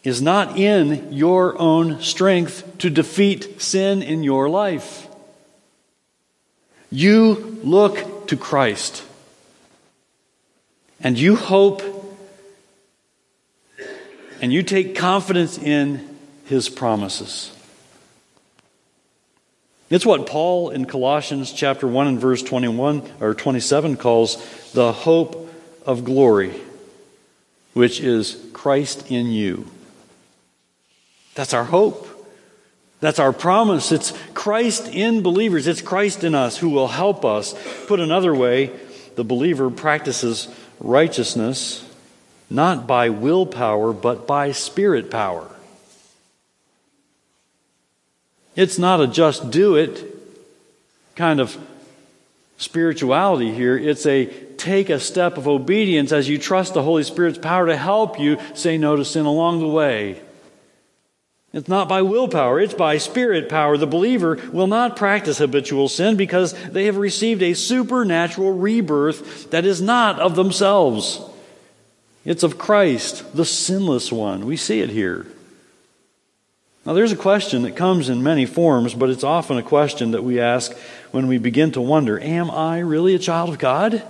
is 0.04 0.22
not 0.22 0.58
in 0.58 1.12
your 1.12 1.60
own 1.60 2.02
strength 2.02 2.78
to 2.80 2.90
defeat 2.90 3.62
sin 3.62 4.02
in 4.02 4.24
your 4.24 4.50
life. 4.50 5.08
You 6.92 7.60
look 7.64 8.28
to 8.28 8.38
Christ. 8.38 9.04
And 11.02 11.18
you 11.18 11.36
hope 11.36 11.82
and 14.42 14.54
you 14.54 14.64
take 14.64 14.96
confidence 14.96 15.58
in 15.58 16.18
his 16.46 16.70
promises. 16.70 17.52
It's 19.90 20.06
what 20.06 20.28
Paul 20.28 20.70
in 20.70 20.86
Colossians 20.86 21.52
chapter 21.52 21.88
1 21.88 22.08
and 22.08 22.20
verse 22.20 22.42
21 22.44 23.12
or 23.20 23.34
27 23.34 23.98
calls 23.98 24.38
the 24.72 24.94
hope 24.94 25.52
of 25.86 26.06
glory, 26.06 26.54
which 27.74 28.00
is 28.00 28.46
Christ 28.54 29.10
in 29.12 29.28
you. 29.28 29.66
That's 31.40 31.54
our 31.54 31.64
hope. 31.64 32.06
That's 33.00 33.18
our 33.18 33.32
promise. 33.32 33.94
It's 33.94 34.12
Christ 34.34 34.90
in 34.90 35.22
believers. 35.22 35.68
It's 35.68 35.82
Christ 35.82 36.26
in 36.26 36.36
us 36.36 36.58
who 36.58 36.68
will 36.68 36.90
help 36.90 37.24
us. 37.24 37.56
Put 37.88 38.02
another 38.02 38.36
way, 38.36 38.78
the 39.16 39.24
believer 39.24 39.70
practices 39.70 40.50
righteousness 40.82 41.90
not 42.50 42.88
by 42.88 43.08
willpower, 43.08 43.94
but 43.94 44.28
by 44.28 44.52
spirit 44.52 45.10
power. 45.10 45.48
It's 48.58 48.78
not 48.78 49.00
a 49.00 49.08
just 49.08 49.50
do 49.50 49.78
it 49.78 50.04
kind 51.16 51.40
of 51.40 51.58
spirituality 52.58 53.54
here. 53.54 53.78
It's 53.78 54.06
a 54.06 54.26
take 54.58 54.90
a 54.90 55.00
step 55.00 55.38
of 55.38 55.48
obedience 55.48 56.12
as 56.12 56.28
you 56.28 56.38
trust 56.38 56.74
the 56.74 56.84
Holy 56.84 57.04
Spirit's 57.04 57.38
power 57.38 57.68
to 57.68 57.78
help 57.78 58.20
you 58.20 58.38
say 58.56 58.78
no 58.78 58.98
to 58.98 59.06
sin 59.06 59.26
along 59.26 59.62
the 59.62 59.70
way. 59.70 60.22
It's 61.52 61.68
not 61.68 61.90
by 61.90 62.04
willpower, 62.04 62.60
it's 62.60 62.76
by 62.76 63.00
spirit 63.00 63.50
power. 63.50 63.76
The 63.76 63.88
believer 63.88 64.40
will 64.54 64.68
not 64.68 64.96
practice 64.96 65.40
habitual 65.40 65.90
sin 65.90 66.16
because 66.16 66.54
they 66.70 66.86
have 66.86 66.98
received 66.98 67.42
a 67.42 67.56
supernatural 67.56 68.54
rebirth 68.54 69.50
that 69.50 69.66
is 69.66 69.82
not 69.82 70.20
of 70.20 70.36
themselves. 70.36 71.22
It's 72.24 72.44
of 72.44 72.60
Christ, 72.60 73.36
the 73.36 73.46
sinless 73.46 74.12
one. 74.12 74.46
We 74.46 74.58
see 74.58 74.82
it 74.82 74.92
here. 74.92 75.26
Now, 76.86 76.94
there's 76.94 77.12
a 77.12 77.18
question 77.18 77.64
that 77.64 77.76
comes 77.76 78.10
in 78.10 78.22
many 78.22 78.46
forms, 78.46 78.94
but 78.94 79.10
it's 79.10 79.24
often 79.24 79.58
a 79.58 79.64
question 79.64 80.12
that 80.12 80.24
we 80.24 80.40
ask 80.40 80.76
when 81.12 81.28
we 81.28 81.40
begin 81.40 81.72
to 81.72 81.82
wonder 81.82 82.20
Am 82.20 82.52
I 82.52 82.80
really 82.80 83.16
a 83.16 83.20
child 83.20 83.50
of 83.50 83.58
God? 83.58 84.04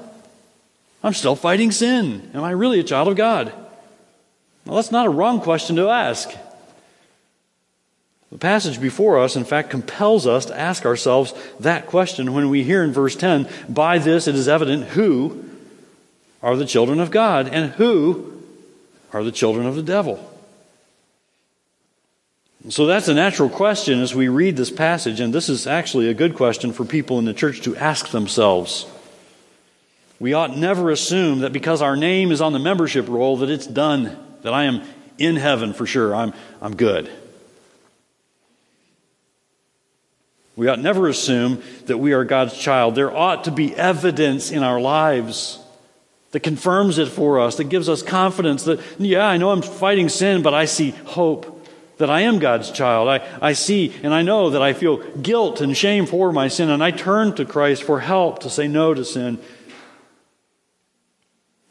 I'm 1.01 1.13
still 1.13 1.35
fighting 1.37 1.71
sin. 1.71 2.29
Am 2.33 2.43
I 2.43 2.51
really 2.51 2.81
a 2.81 2.83
child 2.83 3.07
of 3.07 3.15
God? 3.15 3.53
Well, 4.65 4.75
that's 4.75 4.91
not 4.91 5.07
a 5.07 5.09
wrong 5.09 5.39
question 5.39 5.77
to 5.77 5.89
ask. 5.89 6.29
The 8.31 8.37
passage 8.37 8.79
before 8.79 9.19
us, 9.19 9.35
in 9.35 9.43
fact, 9.43 9.71
compels 9.71 10.27
us 10.27 10.45
to 10.45 10.59
ask 10.59 10.85
ourselves 10.85 11.33
that 11.59 11.87
question 11.87 12.33
when 12.33 12.49
we 12.49 12.63
hear 12.63 12.83
in 12.83 12.93
verse 12.93 13.15
10 13.15 13.49
By 13.67 13.97
this 13.97 14.27
it 14.27 14.35
is 14.35 14.47
evident 14.47 14.85
who 14.89 15.45
are 16.43 16.55
the 16.55 16.65
children 16.65 16.99
of 16.99 17.11
God 17.11 17.47
and 17.47 17.71
who 17.71 18.43
are 19.11 19.23
the 19.23 19.31
children 19.31 19.65
of 19.65 19.75
the 19.75 19.83
devil. 19.83 20.25
So 22.69 22.85
that's 22.85 23.07
a 23.07 23.13
natural 23.13 23.49
question 23.49 24.01
as 24.01 24.13
we 24.13 24.27
read 24.27 24.57
this 24.57 24.69
passage, 24.69 25.19
and 25.21 25.33
this 25.33 25.49
is 25.49 25.65
actually 25.65 26.09
a 26.09 26.13
good 26.13 26.35
question 26.35 26.73
for 26.73 26.85
people 26.85 27.17
in 27.17 27.25
the 27.25 27.33
church 27.33 27.61
to 27.61 27.75
ask 27.77 28.09
themselves. 28.09 28.85
We 30.19 30.33
ought 30.33 30.57
never 30.57 30.91
assume 30.91 31.39
that 31.39 31.53
because 31.53 31.81
our 31.81 31.95
name 31.95 32.31
is 32.31 32.41
on 32.41 32.51
the 32.51 32.59
membership 32.59 33.07
roll 33.07 33.37
that 33.37 33.49
it's 33.49 33.65
done, 33.65 34.17
that 34.41 34.53
I 34.53 34.65
am 34.65 34.83
in 35.17 35.37
heaven 35.37 35.73
for 35.73 35.85
sure, 35.85 36.13
I'm, 36.13 36.33
I'm 36.61 36.75
good. 36.75 37.09
We 40.59 40.67
ought 40.67 40.81
never 40.81 41.07
assume 41.07 41.63
that 41.85 41.99
we 41.99 42.11
are 42.11 42.25
God's 42.25 42.57
child. 42.57 42.93
There 42.93 43.15
ought 43.15 43.45
to 43.45 43.51
be 43.51 43.73
evidence 43.73 44.51
in 44.51 44.61
our 44.61 44.77
lives 44.81 45.57
that 46.31 46.41
confirms 46.41 46.97
it 46.97 47.07
for 47.07 47.39
us, 47.39 47.55
that 47.55 47.69
gives 47.69 47.87
us 47.87 48.03
confidence 48.03 48.63
that, 48.63 48.81
yeah, 48.99 49.25
I 49.25 49.37
know 49.37 49.51
I'm 49.51 49.61
fighting 49.61 50.09
sin, 50.09 50.43
but 50.43 50.53
I 50.53 50.65
see 50.65 50.91
hope 50.91 51.65
that 51.97 52.09
I 52.09 52.21
am 52.23 52.39
God's 52.39 52.71
child. 52.71 53.07
I, 53.07 53.25
I 53.41 53.53
see 53.53 53.95
and 54.03 54.13
I 54.13 54.21
know 54.21 54.49
that 54.49 54.61
I 54.61 54.73
feel 54.73 54.97
guilt 54.97 55.61
and 55.61 55.77
shame 55.77 56.05
for 56.05 56.33
my 56.33 56.49
sin, 56.49 56.69
and 56.69 56.83
I 56.83 56.91
turn 56.91 57.35
to 57.35 57.45
Christ 57.45 57.83
for 57.83 58.01
help 58.01 58.39
to 58.39 58.49
say 58.49 58.67
no 58.67 58.93
to 58.93 59.05
sin. 59.05 59.39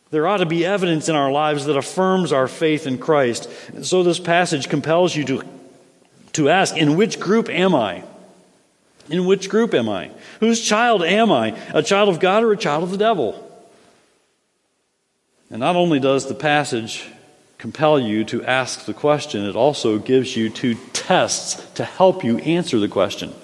There 0.09 0.27
ought 0.27 0.39
to 0.39 0.47
be 0.47 0.65
evidence 0.65 1.11
in 1.11 1.15
our 1.15 1.31
lives 1.31 1.67
that 1.67 1.77
affirms 1.77 2.33
our 2.33 2.49
faith 2.49 2.87
in 2.87 2.97
Christ. 2.97 3.51
so 3.83 4.03
this 4.03 4.19
passage 4.19 4.71
compels 4.71 5.15
you 5.15 5.25
to, 5.25 5.43
to 6.33 6.49
ask, 6.49 6.75
in 6.75 6.97
which 6.97 7.21
group 7.21 7.51
am 7.51 7.75
I? 7.75 8.05
In 9.11 9.25
which 9.27 9.49
group 9.49 9.75
am 9.75 9.89
I? 9.89 10.11
Whose 10.41 10.61
child 10.61 11.03
am 11.03 11.33
I? 11.33 11.57
A 11.73 11.83
child 11.83 12.09
of 12.09 12.21
God 12.21 12.45
or 12.45 12.53
a 12.53 12.57
child 12.57 12.83
of 12.83 12.91
the 12.91 12.99
devil? 12.99 13.45
And 15.51 15.61
not 15.61 15.77
only 15.77 15.99
does 15.99 16.27
the 16.27 16.35
passage 16.35 17.09
compel 17.57 17.99
you 17.99 18.25
to 18.25 18.45
ask 18.45 18.85
the 18.85 18.95
question, 18.95 19.45
it 19.45 19.57
also 19.57 19.99
gives 19.99 20.37
you 20.37 20.51
two 20.51 20.75
tests 20.93 21.55
to 21.73 21.85
help 21.85 22.23
you 22.23 22.39
answer 22.39 22.79
the 22.79 22.89
question. 22.89 23.35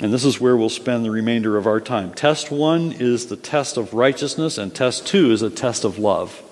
And 0.00 0.12
this 0.12 0.24
is 0.24 0.40
where 0.40 0.56
we'll 0.56 0.68
spend 0.68 1.04
the 1.04 1.10
remainder 1.10 1.56
of 1.56 1.66
our 1.66 1.80
time. 1.80 2.14
Test 2.14 2.50
one 2.50 2.92
is 2.92 3.26
the 3.26 3.36
test 3.36 3.76
of 3.76 3.94
righteousness, 3.94 4.56
and 4.56 4.74
test 4.74 5.06
two 5.06 5.30
is 5.32 5.42
a 5.42 5.50
test 5.50 5.84
of 5.84 5.98
love. 5.98 6.42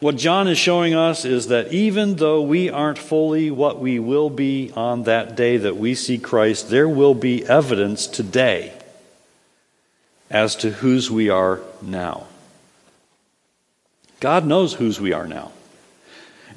What 0.00 0.16
John 0.16 0.48
is 0.48 0.56
showing 0.56 0.94
us 0.94 1.26
is 1.26 1.48
that 1.48 1.74
even 1.74 2.16
though 2.16 2.40
we 2.40 2.70
aren't 2.70 2.96
fully 2.96 3.50
what 3.50 3.78
we 3.78 3.98
will 3.98 4.30
be 4.30 4.72
on 4.74 5.02
that 5.02 5.36
day 5.36 5.58
that 5.58 5.76
we 5.76 5.94
see 5.94 6.16
Christ, 6.16 6.70
there 6.70 6.88
will 6.88 7.12
be 7.12 7.46
evidence 7.46 8.06
today 8.06 8.72
as 10.30 10.56
to 10.56 10.70
whose 10.70 11.10
we 11.10 11.28
are 11.28 11.60
now. 11.82 12.26
God 14.20 14.46
knows 14.46 14.74
whose 14.74 14.98
we 14.98 15.12
are 15.12 15.26
now. 15.26 15.52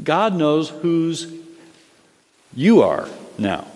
God 0.02 0.36
knows 0.36 0.70
whose 0.70 1.32
you 2.56 2.82
are 2.82 3.10
now. 3.38 3.68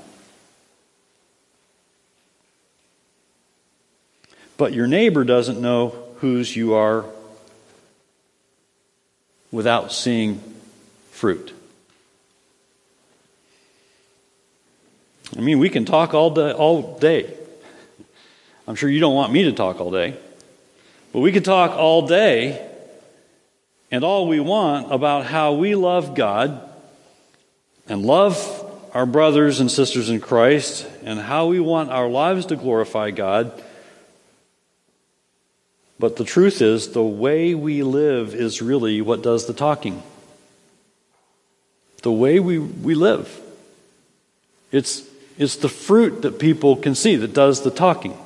But 4.56 4.74
your 4.74 4.88
neighbor 4.88 5.26
doesn't 5.26 5.60
know 5.60 5.90
whose 6.20 6.56
you 6.56 6.74
are 6.74 7.04
without 9.52 9.92
seeing 9.92 10.42
fruit. 11.12 11.54
I 15.36 15.42
mean, 15.42 15.60
we 15.60 15.70
can 15.70 15.86
talk 15.86 16.14
all 16.14 16.32
day, 16.32 16.52
all 16.52 16.98
day. 17.00 17.34
I'm 18.68 18.76
sure 18.76 18.90
you 18.90 19.00
don't 19.00 19.16
want 19.16 19.32
me 19.32 19.44
to 19.44 19.52
talk 19.52 19.80
all 19.80 19.92
day. 19.92 20.16
But 21.14 21.20
we 21.20 21.32
can 21.32 21.44
talk 21.44 21.72
all 21.72 22.08
day 22.08 22.66
and 23.92 24.04
all 24.04 24.28
we 24.28 24.40
want 24.40 24.92
about 24.92 25.26
how 25.26 25.54
we 25.54 25.76
love 25.76 26.16
God 26.16 26.62
and 27.88 28.06
love 28.06 28.64
our 28.94 29.06
brothers 29.06 29.60
and 29.60 29.72
sisters 29.72 30.10
in 30.10 30.20
Christ 30.20 30.88
and 31.04 31.20
how 31.20 31.48
we 31.48 31.60
want 31.60 31.92
our 31.92 32.10
lives 32.10 32.48
to 32.48 32.56
glorify 32.56 33.12
God. 33.12 33.52
But 36.00 36.16
the 36.16 36.24
truth 36.24 36.62
is, 36.62 36.90
the 36.92 37.04
way 37.04 37.56
we 37.56 37.82
live 37.84 38.36
is 38.36 38.62
really 38.62 39.02
what 39.02 39.24
does 39.24 39.48
the 39.48 39.54
talking. 39.54 40.04
The 42.04 42.12
way 42.12 42.40
we, 42.40 42.60
we 42.60 42.94
live. 42.94 43.42
It's, 44.72 45.04
it's 45.38 45.56
the 45.56 45.70
fruit 45.70 46.22
that 46.22 46.40
people 46.40 46.76
can 46.76 46.94
see 46.94 47.16
that 47.16 47.34
does 47.34 47.64
the 47.64 47.72
talking. 47.72 48.18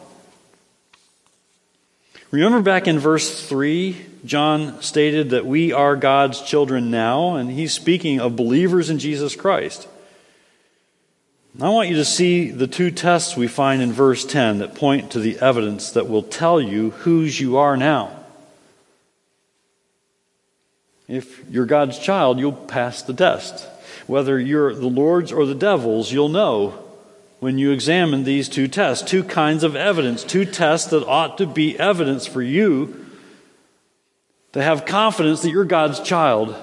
Remember 2.32 2.62
back 2.62 2.88
in 2.88 3.00
verse 3.00 3.48
3, 3.48 3.96
John 4.26 4.82
stated 4.82 5.32
that 5.32 5.46
we 5.46 5.74
are 5.74 5.96
God's 5.96 6.42
children 6.42 6.92
now, 6.92 7.36
and 7.36 7.52
he's 7.52 7.74
speaking 7.74 8.20
of 8.20 8.36
believers 8.36 8.90
in 8.90 9.00
Jesus 9.00 9.36
Christ. 9.36 9.88
I 11.60 11.70
want 11.70 11.90
you 11.90 11.98
to 11.98 12.06
see 12.06 12.50
the 12.50 12.68
two 12.68 12.92
tests 12.92 13.36
we 13.36 13.48
find 13.48 13.82
in 13.82 13.92
verse 13.92 14.24
10 14.24 14.60
that 14.60 14.74
point 14.74 15.12
to 15.12 15.20
the 15.20 15.38
evidence 15.40 15.92
that 15.92 16.08
will 16.08 16.24
tell 16.24 16.62
you 16.62 16.92
whose 16.92 17.42
you 17.42 17.58
are 17.58 17.76
now. 17.76 18.18
If 21.10 21.44
you're 21.50 21.66
God's 21.66 22.00
child, 22.00 22.40
you'll 22.40 22.54
pass 22.54 23.02
the 23.02 23.14
test. 23.14 23.68
Whether 24.08 24.40
you're 24.40 24.74
the 24.74 24.88
Lord's 24.88 25.34
or 25.34 25.46
the 25.46 25.54
devil's, 25.54 26.12
you'll 26.14 26.30
know 26.30 26.70
when 27.42 27.58
you 27.58 27.72
examine 27.72 28.24
these 28.24 28.48
two 28.48 28.70
tests. 28.70 29.10
Two 29.10 29.24
kinds 29.24 29.66
of 29.66 29.76
evidence, 29.76 30.24
two 30.24 30.46
tests 30.46 30.90
that 30.92 31.06
ought 31.06 31.38
to 31.40 31.46
be 31.46 31.78
evidence 31.78 32.26
for 32.26 32.42
you 32.42 33.06
to 34.54 34.64
have 34.64 34.86
confidence 34.86 35.42
that 35.42 35.52
you're 35.52 35.66
God's 35.66 36.00
child. 36.00 36.56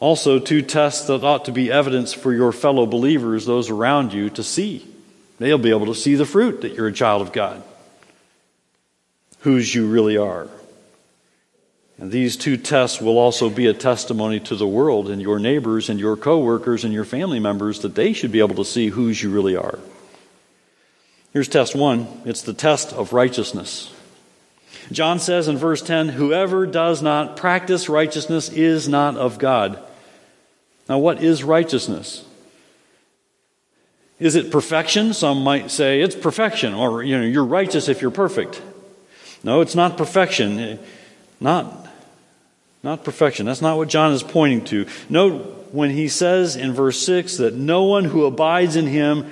Also, 0.00 0.38
two 0.38 0.62
tests 0.62 1.06
that 1.06 1.22
ought 1.22 1.44
to 1.44 1.52
be 1.52 1.70
evidence 1.70 2.14
for 2.14 2.32
your 2.32 2.52
fellow 2.52 2.86
believers, 2.86 3.44
those 3.44 3.68
around 3.68 4.14
you, 4.14 4.30
to 4.30 4.42
see. 4.42 4.86
They'll 5.38 5.58
be 5.58 5.70
able 5.70 5.86
to 5.86 5.94
see 5.94 6.14
the 6.14 6.24
fruit 6.24 6.62
that 6.62 6.74
you're 6.74 6.88
a 6.88 6.92
child 6.92 7.20
of 7.20 7.32
God, 7.32 7.62
whose 9.40 9.74
you 9.74 9.86
really 9.86 10.16
are. 10.16 10.48
And 11.98 12.10
these 12.10 12.38
two 12.38 12.56
tests 12.56 12.98
will 12.98 13.18
also 13.18 13.50
be 13.50 13.66
a 13.66 13.74
testimony 13.74 14.40
to 14.40 14.56
the 14.56 14.66
world 14.66 15.10
and 15.10 15.20
your 15.20 15.38
neighbors 15.38 15.90
and 15.90 16.00
your 16.00 16.16
coworkers 16.16 16.82
and 16.82 16.94
your 16.94 17.04
family 17.04 17.40
members 17.40 17.80
that 17.80 17.94
they 17.94 18.14
should 18.14 18.32
be 18.32 18.38
able 18.38 18.54
to 18.56 18.64
see 18.64 18.88
whose 18.88 19.22
you 19.22 19.30
really 19.30 19.54
are. 19.54 19.78
Here's 21.34 21.46
test 21.46 21.74
one 21.74 22.22
it's 22.24 22.40
the 22.40 22.54
test 22.54 22.94
of 22.94 23.12
righteousness. 23.12 23.92
John 24.90 25.20
says 25.20 25.46
in 25.46 25.58
verse 25.58 25.82
10 25.82 26.08
Whoever 26.08 26.66
does 26.66 27.02
not 27.02 27.36
practice 27.36 27.90
righteousness 27.90 28.48
is 28.48 28.88
not 28.88 29.16
of 29.16 29.38
God. 29.38 29.78
Now, 30.90 30.98
what 30.98 31.22
is 31.22 31.44
righteousness? 31.44 32.24
Is 34.18 34.34
it 34.34 34.50
perfection? 34.50 35.14
Some 35.14 35.44
might 35.44 35.70
say 35.70 36.00
it's 36.00 36.16
perfection, 36.16 36.74
or 36.74 37.04
you 37.04 37.16
know, 37.16 37.24
you're 37.24 37.44
righteous 37.44 37.88
if 37.88 38.02
you're 38.02 38.10
perfect. 38.10 38.60
No, 39.44 39.60
it's 39.60 39.76
not 39.76 39.96
perfection. 39.96 40.58
Eh, 40.58 40.76
not 41.38 41.86
not 42.82 43.04
perfection. 43.04 43.46
That's 43.46 43.62
not 43.62 43.76
what 43.76 43.88
John 43.88 44.12
is 44.12 44.24
pointing 44.24 44.64
to. 44.64 44.86
Note 45.08 45.68
when 45.70 45.90
he 45.90 46.08
says 46.08 46.56
in 46.56 46.72
verse 46.72 47.00
6 47.06 47.36
that 47.36 47.54
no 47.54 47.84
one 47.84 48.04
who 48.04 48.24
abides 48.24 48.74
in 48.74 48.88
him 48.88 49.30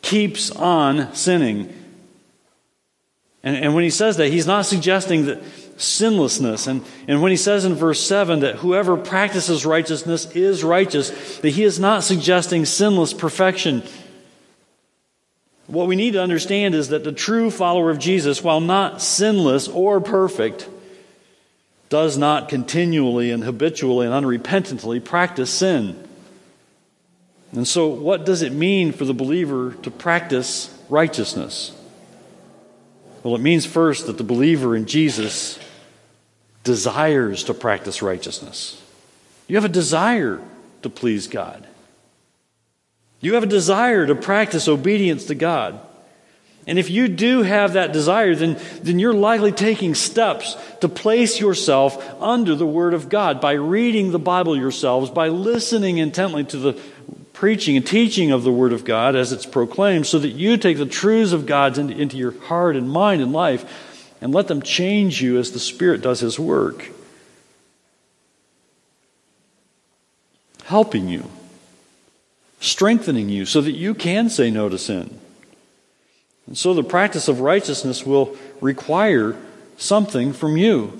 keeps 0.00 0.50
on 0.50 1.14
sinning. 1.14 1.72
And, 3.44 3.56
and 3.56 3.74
when 3.76 3.84
he 3.84 3.90
says 3.90 4.16
that, 4.16 4.32
he's 4.32 4.48
not 4.48 4.66
suggesting 4.66 5.26
that 5.26 5.44
sinlessness. 5.76 6.66
And, 6.66 6.84
and 7.08 7.22
when 7.22 7.30
he 7.30 7.36
says 7.36 7.64
in 7.64 7.74
verse 7.74 8.00
7 8.06 8.40
that 8.40 8.56
whoever 8.56 8.96
practices 8.96 9.66
righteousness 9.66 10.30
is 10.34 10.64
righteous, 10.64 11.38
that 11.38 11.50
he 11.50 11.64
is 11.64 11.78
not 11.80 12.04
suggesting 12.04 12.64
sinless 12.64 13.12
perfection. 13.12 13.82
What 15.66 15.86
we 15.86 15.96
need 15.96 16.12
to 16.12 16.22
understand 16.22 16.74
is 16.74 16.88
that 16.88 17.04
the 17.04 17.12
true 17.12 17.50
follower 17.50 17.90
of 17.90 17.98
Jesus, 17.98 18.42
while 18.42 18.60
not 18.60 19.00
sinless 19.00 19.68
or 19.68 20.00
perfect, 20.00 20.68
does 21.88 22.16
not 22.16 22.48
continually 22.48 23.30
and 23.30 23.44
habitually 23.44 24.06
and 24.06 24.14
unrepentantly 24.14 25.02
practice 25.02 25.50
sin. 25.50 26.08
And 27.52 27.68
so, 27.68 27.88
what 27.88 28.24
does 28.24 28.40
it 28.40 28.52
mean 28.52 28.92
for 28.92 29.04
the 29.04 29.12
believer 29.12 29.74
to 29.82 29.90
practice 29.90 30.74
righteousness? 30.88 31.72
Well, 33.22 33.34
it 33.34 33.40
means 33.40 33.64
first 33.66 34.06
that 34.06 34.18
the 34.18 34.24
believer 34.24 34.74
in 34.74 34.86
Jesus 34.86 35.58
desires 36.64 37.44
to 37.44 37.54
practice 37.54 38.02
righteousness. 38.02 38.80
You 39.46 39.56
have 39.56 39.64
a 39.64 39.68
desire 39.68 40.40
to 40.82 40.90
please 40.90 41.28
God. 41.28 41.66
You 43.20 43.34
have 43.34 43.44
a 43.44 43.46
desire 43.46 44.06
to 44.06 44.14
practice 44.14 44.66
obedience 44.66 45.26
to 45.26 45.34
God. 45.34 45.80
And 46.66 46.78
if 46.78 46.90
you 46.90 47.08
do 47.08 47.42
have 47.42 47.72
that 47.72 47.92
desire, 47.92 48.34
then, 48.34 48.56
then 48.82 49.00
you're 49.00 49.12
likely 49.12 49.50
taking 49.50 49.94
steps 49.96 50.56
to 50.80 50.88
place 50.88 51.40
yourself 51.40 52.20
under 52.20 52.54
the 52.54 52.66
Word 52.66 52.94
of 52.94 53.08
God 53.08 53.40
by 53.40 53.52
reading 53.52 54.12
the 54.12 54.20
Bible 54.20 54.56
yourselves, 54.56 55.10
by 55.10 55.28
listening 55.28 55.98
intently 55.98 56.44
to 56.44 56.56
the 56.56 56.80
preaching 57.42 57.76
and 57.76 57.84
teaching 57.84 58.30
of 58.30 58.44
the 58.44 58.52
Word 58.52 58.72
of 58.72 58.84
God 58.84 59.16
as 59.16 59.32
it's 59.32 59.46
proclaimed, 59.46 60.06
so 60.06 60.16
that 60.16 60.28
you 60.28 60.56
take 60.56 60.76
the 60.76 60.86
truths 60.86 61.32
of 61.32 61.44
God 61.44 61.76
into, 61.76 61.92
into 61.92 62.16
your 62.16 62.40
heart 62.42 62.76
and 62.76 62.88
mind 62.88 63.20
and 63.20 63.32
life 63.32 63.98
and 64.20 64.32
let 64.32 64.46
them 64.46 64.62
change 64.62 65.20
you 65.20 65.36
as 65.40 65.50
the 65.50 65.58
Spirit 65.58 66.02
does 66.02 66.20
His 66.20 66.38
work. 66.38 66.90
Helping 70.66 71.08
you, 71.08 71.28
strengthening 72.60 73.28
you 73.28 73.44
so 73.44 73.60
that 73.60 73.72
you 73.72 73.92
can 73.92 74.30
say 74.30 74.48
no 74.48 74.68
to 74.68 74.78
sin. 74.78 75.18
And 76.46 76.56
so 76.56 76.74
the 76.74 76.84
practice 76.84 77.26
of 77.26 77.40
righteousness 77.40 78.06
will 78.06 78.36
require 78.60 79.36
something 79.76 80.32
from 80.32 80.56
you. 80.56 80.92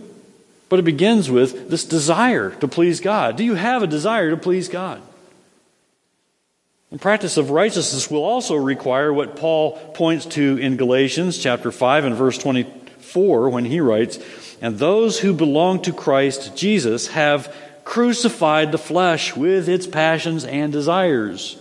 But 0.68 0.80
it 0.80 0.84
begins 0.84 1.30
with 1.30 1.70
this 1.70 1.84
desire 1.84 2.50
to 2.56 2.66
please 2.66 2.98
God. 2.98 3.36
Do 3.36 3.44
you 3.44 3.54
have 3.54 3.84
a 3.84 3.86
desire 3.86 4.30
to 4.30 4.36
please 4.36 4.68
God? 4.68 5.02
Practice 7.00 7.38
of 7.38 7.50
righteousness 7.50 8.10
will 8.10 8.24
also 8.24 8.54
require 8.54 9.12
what 9.12 9.36
Paul 9.36 9.78
points 9.94 10.26
to 10.26 10.58
in 10.58 10.76
Galatians 10.76 11.38
chapter 11.38 11.72
5 11.72 12.04
and 12.04 12.14
verse 12.14 12.36
24 12.36 13.48
when 13.48 13.64
he 13.64 13.80
writes, 13.80 14.18
And 14.60 14.78
those 14.78 15.18
who 15.18 15.32
belong 15.32 15.80
to 15.82 15.92
Christ 15.92 16.54
Jesus 16.54 17.08
have 17.08 17.54
crucified 17.84 18.72
the 18.72 18.78
flesh 18.78 19.34
with 19.34 19.68
its 19.68 19.86
passions 19.86 20.44
and 20.44 20.70
desires. 20.70 21.58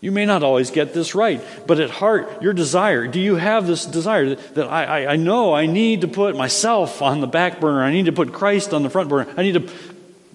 You 0.00 0.12
may 0.12 0.26
not 0.26 0.44
always 0.44 0.70
get 0.70 0.94
this 0.94 1.14
right, 1.14 1.40
but 1.66 1.80
at 1.80 1.90
heart, 1.90 2.42
your 2.42 2.52
desire, 2.52 3.08
do 3.08 3.18
you 3.18 3.34
have 3.34 3.66
this 3.66 3.84
desire 3.84 4.28
that, 4.30 4.54
that 4.54 4.68
I, 4.68 4.84
I, 4.84 5.12
I, 5.12 5.16
know 5.16 5.54
I 5.54 5.66
need 5.66 6.02
to 6.02 6.08
put 6.08 6.36
myself 6.36 7.02
on 7.02 7.20
the 7.20 7.26
back 7.26 7.58
burner? 7.60 7.82
I 7.82 7.90
need 7.90 8.06
to 8.06 8.12
put 8.12 8.32
Christ 8.32 8.72
on 8.72 8.84
the 8.84 8.90
front 8.90 9.08
burner. 9.08 9.28
I 9.36 9.42
need 9.42 9.54
to, 9.54 9.72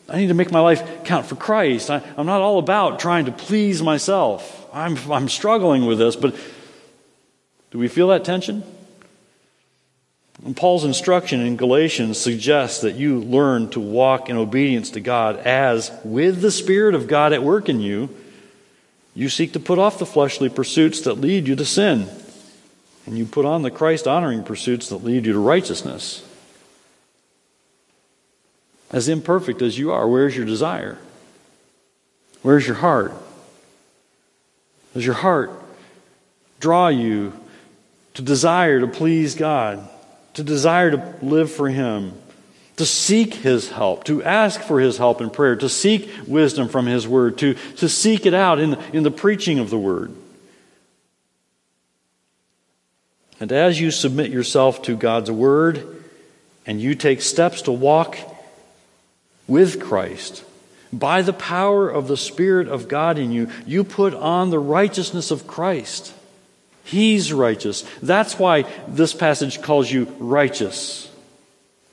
I 0.09 0.17
need 0.17 0.27
to 0.27 0.33
make 0.33 0.51
my 0.51 0.59
life 0.59 1.05
count 1.05 1.25
for 1.25 1.35
Christ. 1.35 1.89
I, 1.89 2.01
I'm 2.17 2.25
not 2.25 2.41
all 2.41 2.59
about 2.59 2.99
trying 2.99 3.25
to 3.25 3.31
please 3.31 3.81
myself. 3.81 4.67
I'm, 4.73 4.97
I'm 5.11 5.29
struggling 5.29 5.85
with 5.85 5.97
this, 5.97 6.15
but 6.15 6.35
do 7.71 7.79
we 7.79 7.87
feel 7.87 8.09
that 8.09 8.25
tension? 8.25 8.63
And 10.45 10.57
Paul's 10.57 10.83
instruction 10.83 11.39
in 11.39 11.55
Galatians 11.55 12.17
suggests 12.17 12.81
that 12.81 12.95
you 12.95 13.19
learn 13.19 13.69
to 13.69 13.79
walk 13.79 14.29
in 14.29 14.35
obedience 14.35 14.89
to 14.91 14.99
God 14.99 15.37
as, 15.37 15.91
with 16.03 16.41
the 16.41 16.51
Spirit 16.51 16.95
of 16.95 17.07
God 17.07 17.31
at 17.31 17.43
work 17.43 17.69
in 17.69 17.79
you, 17.79 18.09
you 19.15 19.29
seek 19.29 19.53
to 19.53 19.59
put 19.59 19.79
off 19.79 19.99
the 19.99 20.05
fleshly 20.05 20.49
pursuits 20.49 21.01
that 21.01 21.13
lead 21.13 21.47
you 21.47 21.55
to 21.55 21.65
sin, 21.65 22.09
and 23.05 23.17
you 23.17 23.25
put 23.25 23.45
on 23.45 23.61
the 23.61 23.71
Christ 23.71 24.07
honoring 24.07 24.43
pursuits 24.43 24.89
that 24.89 24.97
lead 24.97 25.25
you 25.25 25.33
to 25.33 25.39
righteousness. 25.39 26.27
As 28.93 29.09
imperfect 29.09 29.61
as 29.61 29.77
you 29.77 29.91
are, 29.91 30.07
where's 30.07 30.37
your 30.37 30.45
desire? 30.45 30.99
Where's 32.43 32.67
your 32.67 32.75
heart? 32.77 33.13
Does 34.93 35.05
your 35.05 35.15
heart 35.15 35.51
draw 36.59 36.87
you 36.87 37.33
to 38.13 38.21
desire 38.21 38.79
to 38.79 38.87
please 38.87 39.33
God, 39.33 39.89
to 40.35 40.43
desire 40.43 40.91
to 40.91 41.15
live 41.21 41.51
for 41.51 41.67
Him? 41.67 42.13
to 42.77 42.85
seek 42.85 43.35
His 43.35 43.69
help, 43.69 44.03
to 44.05 44.23
ask 44.23 44.59
for 44.61 44.79
His 44.79 44.97
help 44.97 45.21
in 45.21 45.29
prayer, 45.29 45.55
to 45.57 45.69
seek 45.69 46.09
wisdom 46.27 46.67
from 46.67 46.87
His 46.87 47.07
Word, 47.07 47.37
to, 47.37 47.53
to 47.53 47.87
seek 47.87 48.25
it 48.25 48.33
out 48.33 48.59
in, 48.59 48.73
in 48.93 49.03
the 49.03 49.11
preaching 49.11 49.59
of 49.59 49.69
the 49.69 49.77
Word. 49.77 50.11
And 53.39 53.51
as 53.51 53.79
you 53.79 53.91
submit 53.91 54.31
yourself 54.31 54.81
to 54.83 54.95
God's 54.95 55.29
Word 55.29 56.03
and 56.65 56.81
you 56.81 56.95
take 56.95 57.21
steps 57.21 57.61
to 57.63 57.71
walk 57.71 58.17
with 59.47 59.81
Christ, 59.81 60.43
by 60.91 61.21
the 61.21 61.33
power 61.33 61.89
of 61.89 62.07
the 62.07 62.17
Spirit 62.17 62.67
of 62.67 62.87
God 62.87 63.17
in 63.17 63.31
you, 63.31 63.49
you 63.65 63.83
put 63.83 64.13
on 64.13 64.49
the 64.49 64.59
righteousness 64.59 65.31
of 65.31 65.47
Christ. 65.47 66.13
He's 66.83 67.33
righteous. 67.33 67.83
That's 68.01 68.37
why 68.37 68.63
this 68.87 69.13
passage 69.13 69.61
calls 69.61 69.91
you 69.91 70.05
righteous. 70.19 71.09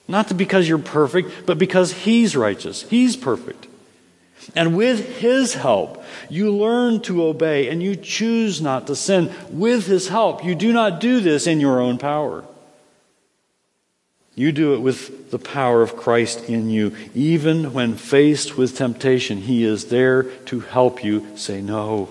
Not 0.09 0.37
because 0.37 0.69
you're 0.69 0.79
perfect, 0.79 1.47
but 1.47 1.59
because 1.59 1.93
He's 1.93 2.37
righteous. 2.37 2.83
He's 2.83 3.17
perfect. 3.17 3.69
And 4.57 4.77
with 4.77 5.19
His 5.19 5.55
help, 5.55 6.03
you 6.29 6.51
learn 6.51 7.01
to 7.03 7.23
obey 7.25 7.69
and 7.69 7.83
you 7.83 7.95
choose 7.95 8.61
not 8.61 8.87
to 8.89 8.97
sin. 8.97 9.33
With 9.51 9.87
His 9.87 10.09
help, 10.09 10.45
you 10.45 10.55
do 10.55 10.73
not 10.73 11.01
do 11.01 11.21
this 11.21 11.47
in 11.47 11.61
your 11.61 11.81
own 11.81 11.99
power. 11.99 12.45
You 14.41 14.53
do 14.53 14.73
it 14.73 14.79
with 14.79 15.31
the 15.31 15.39
power 15.39 15.83
of 15.83 15.99
Christ 15.99 16.49
in 16.49 16.71
you. 16.71 16.97
Even 17.15 17.75
when 17.75 17.95
faced 17.95 18.57
with 18.57 18.75
temptation, 18.75 19.37
He 19.37 19.65
is 19.65 19.91
there 19.91 20.23
to 20.47 20.61
help 20.61 21.05
you 21.05 21.27
say 21.37 21.61
no. 21.61 22.09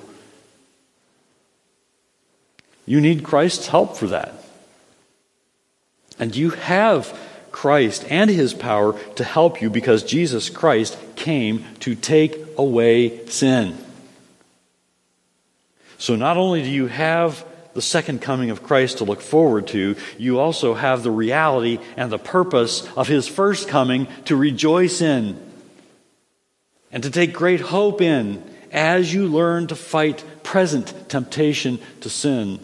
You 2.85 3.01
need 3.01 3.23
Christ's 3.23 3.69
help 3.69 3.97
for 3.97 4.05
that. 4.09 4.31
And 6.19 6.35
you 6.35 6.51
have 6.51 7.19
Christ 7.51 8.05
and 8.11 8.29
his 8.29 8.53
power 8.53 8.93
to 9.15 9.23
help 9.23 9.59
you 9.59 9.71
because 9.71 10.03
Jesus 10.03 10.51
Christ 10.51 10.99
came 11.15 11.65
to 11.79 11.95
take 11.95 12.37
away 12.59 13.25
sin. 13.25 13.75
So 15.97 16.15
not 16.15 16.37
only 16.37 16.61
do 16.61 16.69
you 16.69 16.85
have 16.85 17.43
the 17.79 17.83
second 17.83 18.21
coming 18.21 18.49
of 18.49 18.61
Christ 18.61 18.97
to 18.97 19.05
look 19.05 19.21
forward 19.21 19.67
to, 19.67 19.95
you 20.17 20.37
also 20.37 20.73
have 20.73 21.01
the 21.01 21.11
reality 21.11 21.79
and 21.95 22.11
the 22.11 22.19
purpose 22.19 22.85
of 22.97 23.07
his 23.07 23.25
first 23.25 23.69
coming 23.69 24.09
to 24.25 24.35
rejoice 24.35 24.99
in 24.99 25.39
and 26.91 27.01
to 27.03 27.09
take 27.09 27.31
great 27.31 27.61
hope 27.61 28.01
in 28.01 28.43
as 28.73 29.13
you 29.13 29.29
learn 29.29 29.67
to 29.67 29.77
fight 29.77 30.25
present 30.43 30.93
temptation 31.07 31.79
to 32.01 32.09
sin. 32.09 32.59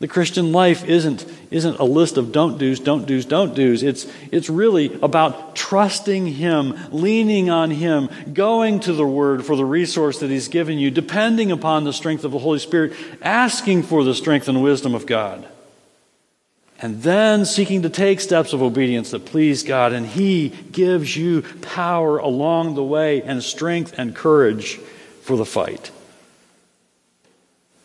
The 0.00 0.08
Christian 0.08 0.52
life 0.52 0.88
isn't, 0.88 1.26
isn't 1.52 1.78
a 1.78 1.84
list 1.84 2.16
of 2.16 2.32
don't 2.32 2.58
do's, 2.58 2.80
don't 2.80 3.06
do's, 3.06 3.24
don't 3.24 3.54
do's. 3.54 3.82
It's, 3.82 4.06
it's 4.30 4.48
really 4.48 4.98
about 5.02 5.54
trusting 5.54 6.26
Him, 6.26 6.78
leaning 6.90 7.50
on 7.50 7.70
Him, 7.70 8.08
going 8.32 8.80
to 8.80 8.92
the 8.92 9.06
Word 9.06 9.44
for 9.44 9.54
the 9.54 9.64
resource 9.64 10.20
that 10.20 10.30
He's 10.30 10.48
given 10.48 10.78
you, 10.78 10.90
depending 10.90 11.52
upon 11.52 11.84
the 11.84 11.92
strength 11.92 12.24
of 12.24 12.32
the 12.32 12.38
Holy 12.38 12.58
Spirit, 12.58 12.94
asking 13.20 13.82
for 13.82 14.04
the 14.04 14.14
strength 14.14 14.48
and 14.48 14.62
wisdom 14.62 14.94
of 14.94 15.06
God. 15.06 15.46
And 16.80 17.02
then 17.02 17.44
seeking 17.44 17.82
to 17.82 17.90
take 17.90 18.20
steps 18.20 18.52
of 18.52 18.60
obedience 18.60 19.12
that 19.12 19.24
please 19.24 19.62
God, 19.62 19.92
and 19.92 20.04
He 20.04 20.48
gives 20.48 21.16
you 21.16 21.42
power 21.60 22.18
along 22.18 22.74
the 22.74 22.82
way 22.82 23.22
and 23.22 23.42
strength 23.42 23.94
and 23.96 24.16
courage 24.16 24.78
for 25.22 25.36
the 25.36 25.46
fight. 25.46 25.92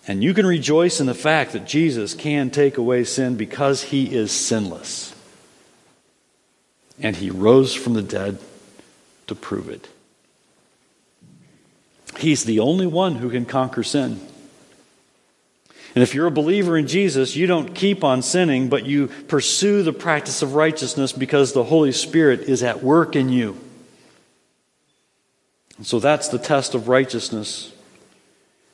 And 0.07 0.23
you 0.23 0.33
can 0.33 0.45
rejoice 0.45 1.01
in 1.01 1.05
the 1.05 1.13
fact 1.13 1.51
that 1.51 1.65
Jesus 1.65 2.13
can 2.13 2.49
take 2.49 2.77
away 2.77 3.03
sin 3.03 3.35
because 3.35 3.83
he 3.83 4.05
is 4.15 4.31
sinless. 4.31 5.13
And 6.99 7.15
he 7.15 7.29
rose 7.29 7.75
from 7.75 7.93
the 7.93 8.01
dead 8.01 8.39
to 9.27 9.35
prove 9.35 9.69
it. 9.69 9.89
He's 12.17 12.45
the 12.45 12.59
only 12.59 12.87
one 12.87 13.15
who 13.15 13.29
can 13.29 13.45
conquer 13.45 13.83
sin. 13.83 14.19
And 15.93 16.03
if 16.03 16.13
you're 16.13 16.27
a 16.27 16.31
believer 16.31 16.77
in 16.77 16.87
Jesus, 16.87 17.35
you 17.35 17.45
don't 17.47 17.73
keep 17.75 18.03
on 18.03 18.21
sinning, 18.21 18.69
but 18.69 18.85
you 18.85 19.07
pursue 19.27 19.83
the 19.83 19.93
practice 19.93 20.41
of 20.41 20.55
righteousness 20.55 21.11
because 21.11 21.53
the 21.53 21.63
Holy 21.63 21.91
Spirit 21.91 22.41
is 22.41 22.63
at 22.63 22.83
work 22.83 23.15
in 23.15 23.29
you. 23.29 23.57
And 25.77 25.85
so 25.85 25.99
that's 25.99 26.29
the 26.29 26.39
test 26.39 26.75
of 26.75 26.87
righteousness. 26.87 27.71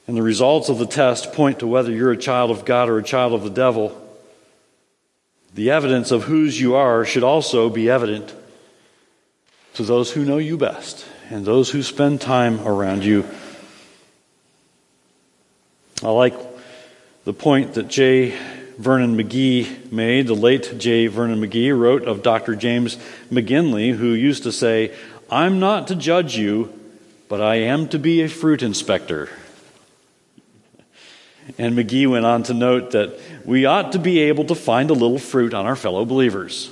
And 0.06 0.18
the 0.18 0.22
results 0.22 0.70
of 0.70 0.80
the 0.80 0.86
test 0.86 1.34
point 1.34 1.60
to 1.60 1.68
whether 1.68 1.92
you're 1.92 2.12
a 2.12 2.18
child 2.18 2.52
of 2.52 2.66
God 2.66 2.90
or 2.90 2.98
a 2.98 3.04
child 3.04 3.34
of 3.34 3.44
the 3.44 3.50
devil. 3.50 4.00
The 5.54 5.72
evidence 5.72 6.12
of 6.12 6.24
whose 6.24 6.60
you 6.60 6.76
are 6.76 7.06
should 7.06 7.24
also 7.24 7.70
be 7.70 7.90
evident 7.90 8.34
to 9.76 9.84
those 9.84 10.12
who 10.12 10.26
know 10.26 10.38
you 10.38 10.58
best 10.58 11.06
and 11.30 11.46
those 11.46 11.70
who 11.70 11.82
spend 11.82 12.22
time 12.22 12.60
around 12.68 13.04
you. 13.06 13.26
I 16.04 16.10
like 16.10 16.36
the 17.24 17.34
point 17.34 17.76
that 17.76 17.88
J. 17.88 18.38
Vernon 18.78 19.16
McGee 19.16 19.92
made. 19.92 20.28
The 20.28 20.34
late 20.34 20.78
J. 20.78 21.08
Vernon 21.08 21.40
McGee 21.40 21.78
wrote 21.78 22.04
of 22.04 22.24
Dr. 22.24 22.56
James 22.56 22.98
McGinlay, 23.32 23.96
who 23.96 24.08
used 24.08 24.44
to 24.44 24.52
say, 24.52 24.94
I'm 25.30 25.60
not 25.60 25.88
to 25.88 25.96
judge 25.96 26.36
you, 26.36 26.78
but 27.30 27.40
I 27.40 27.56
am 27.56 27.88
to 27.90 28.00
be 28.00 28.22
a 28.22 28.28
fruit 28.28 28.62
inspector. 28.62 29.30
And 31.58 31.78
McGee 31.78 32.10
went 32.10 32.26
on 32.26 32.44
to 32.44 32.54
note 32.54 32.92
that 32.92 33.20
we 33.46 33.66
ought 33.66 33.92
to 33.92 34.00
be 34.00 34.20
able 34.20 34.46
to 34.46 34.56
find 34.56 34.90
a 34.90 34.94
little 34.94 35.20
fruit 35.20 35.54
on 35.54 35.66
our 35.66 35.76
fellow 35.76 36.06
believers. 36.06 36.72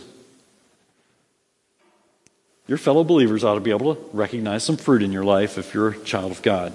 Your 2.67 2.77
fellow 2.77 3.03
believers 3.03 3.43
ought 3.43 3.55
to 3.55 3.59
be 3.59 3.71
able 3.71 3.95
to 3.95 4.01
recognize 4.13 4.63
some 4.63 4.77
fruit 4.77 5.03
in 5.03 5.11
your 5.11 5.25
life 5.25 5.57
if 5.57 5.73
you're 5.73 5.89
a 5.89 5.99
child 6.03 6.31
of 6.31 6.41
God. 6.41 6.71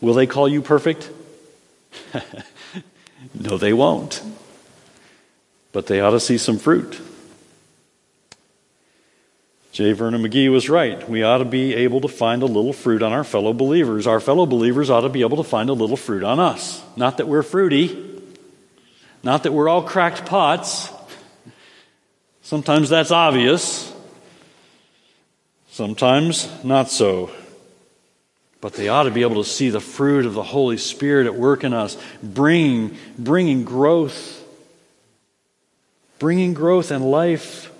Will 0.00 0.14
they 0.14 0.26
call 0.26 0.48
you 0.48 0.60
perfect? 0.60 1.08
no, 3.34 3.58
they 3.58 3.72
won't. 3.72 4.22
But 5.72 5.86
they 5.86 6.00
ought 6.00 6.10
to 6.10 6.20
see 6.20 6.38
some 6.38 6.58
fruit. 6.58 7.00
J. 9.76 9.92
Vernon 9.92 10.22
McGee 10.22 10.50
was 10.50 10.70
right. 10.70 11.06
We 11.06 11.22
ought 11.22 11.36
to 11.36 11.44
be 11.44 11.74
able 11.74 12.00
to 12.00 12.08
find 12.08 12.42
a 12.42 12.46
little 12.46 12.72
fruit 12.72 13.02
on 13.02 13.12
our 13.12 13.24
fellow 13.24 13.52
believers. 13.52 14.06
Our 14.06 14.20
fellow 14.20 14.46
believers 14.46 14.88
ought 14.88 15.02
to 15.02 15.10
be 15.10 15.20
able 15.20 15.36
to 15.36 15.42
find 15.44 15.68
a 15.68 15.74
little 15.74 15.98
fruit 15.98 16.24
on 16.24 16.40
us. 16.40 16.82
Not 16.96 17.18
that 17.18 17.28
we're 17.28 17.42
fruity, 17.42 18.22
not 19.22 19.42
that 19.42 19.52
we're 19.52 19.68
all 19.68 19.82
cracked 19.82 20.24
pots. 20.24 20.88
Sometimes 22.40 22.88
that's 22.88 23.10
obvious, 23.10 23.94
sometimes 25.72 26.48
not 26.64 26.88
so. 26.88 27.30
But 28.62 28.72
they 28.72 28.88
ought 28.88 29.02
to 29.02 29.10
be 29.10 29.20
able 29.20 29.44
to 29.44 29.48
see 29.48 29.68
the 29.68 29.78
fruit 29.78 30.24
of 30.24 30.32
the 30.32 30.42
Holy 30.42 30.78
Spirit 30.78 31.26
at 31.26 31.34
work 31.34 31.64
in 31.64 31.74
us, 31.74 31.98
bringing, 32.22 32.96
bringing 33.18 33.64
growth, 33.64 34.42
bringing 36.18 36.54
growth 36.54 36.90
and 36.90 37.10
life 37.10 37.70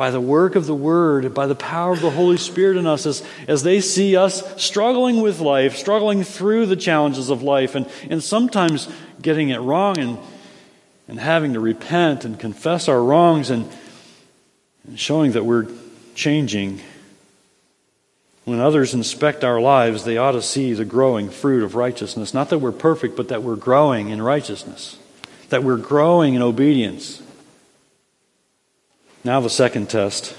by 0.00 0.10
the 0.10 0.18
work 0.18 0.56
of 0.56 0.64
the 0.64 0.74
Word, 0.74 1.34
by 1.34 1.46
the 1.46 1.54
power 1.54 1.92
of 1.92 2.00
the 2.00 2.08
Holy 2.08 2.38
Spirit 2.38 2.78
in 2.78 2.86
us, 2.86 3.04
as, 3.04 3.22
as 3.46 3.64
they 3.64 3.82
see 3.82 4.16
us 4.16 4.42
struggling 4.58 5.20
with 5.20 5.40
life, 5.40 5.76
struggling 5.76 6.24
through 6.24 6.64
the 6.64 6.74
challenges 6.74 7.28
of 7.28 7.42
life, 7.42 7.74
and, 7.74 7.86
and 8.08 8.22
sometimes 8.22 8.88
getting 9.20 9.50
it 9.50 9.58
wrong 9.58 9.98
and, 9.98 10.18
and 11.06 11.20
having 11.20 11.52
to 11.52 11.60
repent 11.60 12.24
and 12.24 12.40
confess 12.40 12.88
our 12.88 13.04
wrongs 13.04 13.50
and, 13.50 13.70
and 14.86 14.98
showing 14.98 15.32
that 15.32 15.44
we're 15.44 15.66
changing. 16.14 16.80
When 18.46 18.58
others 18.58 18.94
inspect 18.94 19.44
our 19.44 19.60
lives, 19.60 20.04
they 20.04 20.16
ought 20.16 20.32
to 20.32 20.40
see 20.40 20.72
the 20.72 20.86
growing 20.86 21.28
fruit 21.28 21.62
of 21.62 21.74
righteousness. 21.74 22.32
Not 22.32 22.48
that 22.48 22.60
we're 22.60 22.72
perfect, 22.72 23.18
but 23.18 23.28
that 23.28 23.42
we're 23.42 23.54
growing 23.54 24.08
in 24.08 24.22
righteousness, 24.22 24.98
that 25.50 25.62
we're 25.62 25.76
growing 25.76 26.32
in 26.32 26.40
obedience. 26.40 27.20
Now, 29.22 29.40
the 29.40 29.50
second 29.50 29.90
test. 29.90 30.36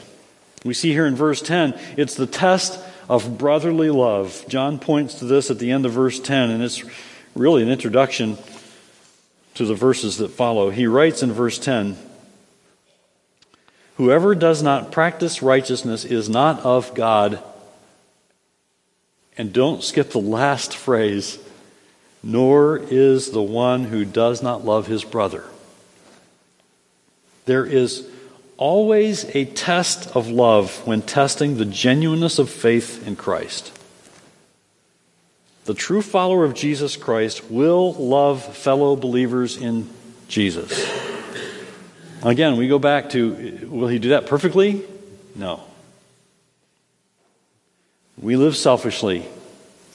We 0.63 0.73
see 0.73 0.91
here 0.91 1.05
in 1.05 1.15
verse 1.15 1.41
10, 1.41 1.79
it's 1.97 2.15
the 2.15 2.27
test 2.27 2.79
of 3.09 3.37
brotherly 3.37 3.89
love. 3.89 4.45
John 4.47 4.79
points 4.79 5.15
to 5.15 5.25
this 5.25 5.51
at 5.51 5.59
the 5.59 5.71
end 5.71 5.85
of 5.85 5.91
verse 5.91 6.19
10, 6.19 6.49
and 6.49 6.63
it's 6.63 6.83
really 7.35 7.63
an 7.63 7.69
introduction 7.69 8.37
to 9.55 9.65
the 9.65 9.75
verses 9.75 10.17
that 10.17 10.29
follow. 10.29 10.69
He 10.69 10.87
writes 10.87 11.23
in 11.23 11.31
verse 11.31 11.59
10 11.59 11.97
Whoever 13.97 14.33
does 14.33 14.63
not 14.63 14.91
practice 14.91 15.43
righteousness 15.43 16.05
is 16.05 16.29
not 16.29 16.59
of 16.61 16.93
God. 16.95 17.43
And 19.37 19.53
don't 19.53 19.83
skip 19.83 20.11
the 20.11 20.19
last 20.19 20.75
phrase, 20.75 21.37
nor 22.23 22.77
is 22.77 23.31
the 23.31 23.41
one 23.41 23.85
who 23.85 24.05
does 24.05 24.41
not 24.41 24.65
love 24.65 24.87
his 24.87 25.03
brother. 25.03 25.45
There 27.45 27.65
is 27.65 28.07
always 28.61 29.25
a 29.35 29.43
test 29.43 30.15
of 30.15 30.29
love 30.29 30.85
when 30.85 31.01
testing 31.01 31.57
the 31.57 31.65
genuineness 31.65 32.37
of 32.37 32.47
faith 32.47 33.07
in 33.07 33.15
Christ. 33.15 33.75
The 35.65 35.73
true 35.73 36.03
follower 36.03 36.45
of 36.45 36.53
Jesus 36.53 36.95
Christ 36.95 37.49
will 37.49 37.93
love 37.93 38.55
fellow 38.55 38.95
believers 38.95 39.57
in 39.57 39.89
Jesus. 40.27 40.71
Again, 42.21 42.55
we 42.55 42.67
go 42.67 42.77
back 42.77 43.09
to 43.09 43.67
will 43.67 43.87
he 43.87 43.97
do 43.97 44.09
that 44.09 44.27
perfectly? 44.27 44.85
No. 45.35 45.63
We 48.21 48.35
live 48.35 48.55
selfishly 48.55 49.25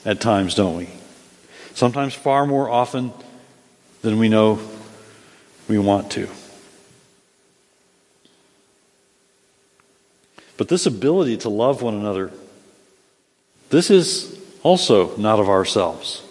at 0.04 0.20
times, 0.20 0.56
don't 0.56 0.76
we? 0.76 0.88
Sometimes 1.74 2.14
far 2.14 2.48
more 2.48 2.68
often 2.68 3.12
than 4.02 4.18
we 4.18 4.28
know 4.28 4.58
we 5.68 5.78
want 5.78 6.10
to. 6.12 6.28
But 10.56 10.68
this 10.68 10.86
ability 10.86 11.38
to 11.38 11.48
love 11.48 11.82
one 11.82 11.94
another, 11.94 12.30
this 13.70 13.90
is 13.90 14.40
also 14.62 15.16
not 15.16 15.38
of 15.38 15.48
ourselves. 15.48 16.22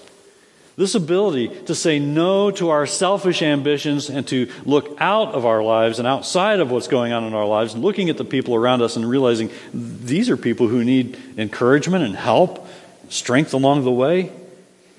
This 0.78 0.96
ability 0.96 1.48
to 1.68 1.76
say 1.76 2.00
no 2.00 2.52
to 2.52 2.70
our 2.70 2.86
selfish 2.86 3.42
ambitions 3.42 4.10
and 4.10 4.28
to 4.28 4.52
look 4.66 4.98
out 5.00 5.34
of 5.34 5.46
our 5.46 5.64
lives 5.64 6.00
and 6.00 6.08
outside 6.08 6.60
of 6.60 6.70
what's 6.70 6.90
going 6.90 7.14
on 7.14 7.24
in 7.24 7.34
our 7.34 7.46
lives, 7.46 7.74
and 7.74 7.84
looking 7.84 8.10
at 8.10 8.18
the 8.18 8.26
people 8.26 8.56
around 8.56 8.82
us 8.82 8.98
and 8.98 9.08
realizing 9.08 9.50
these 9.74 10.30
are 10.30 10.36
people 10.36 10.68
who 10.68 10.84
need 10.84 11.18
encouragement 11.38 12.04
and 12.04 12.16
help, 12.16 12.68
strength 13.08 13.54
along 13.54 13.86
the 13.86 13.92
way. 13.92 14.34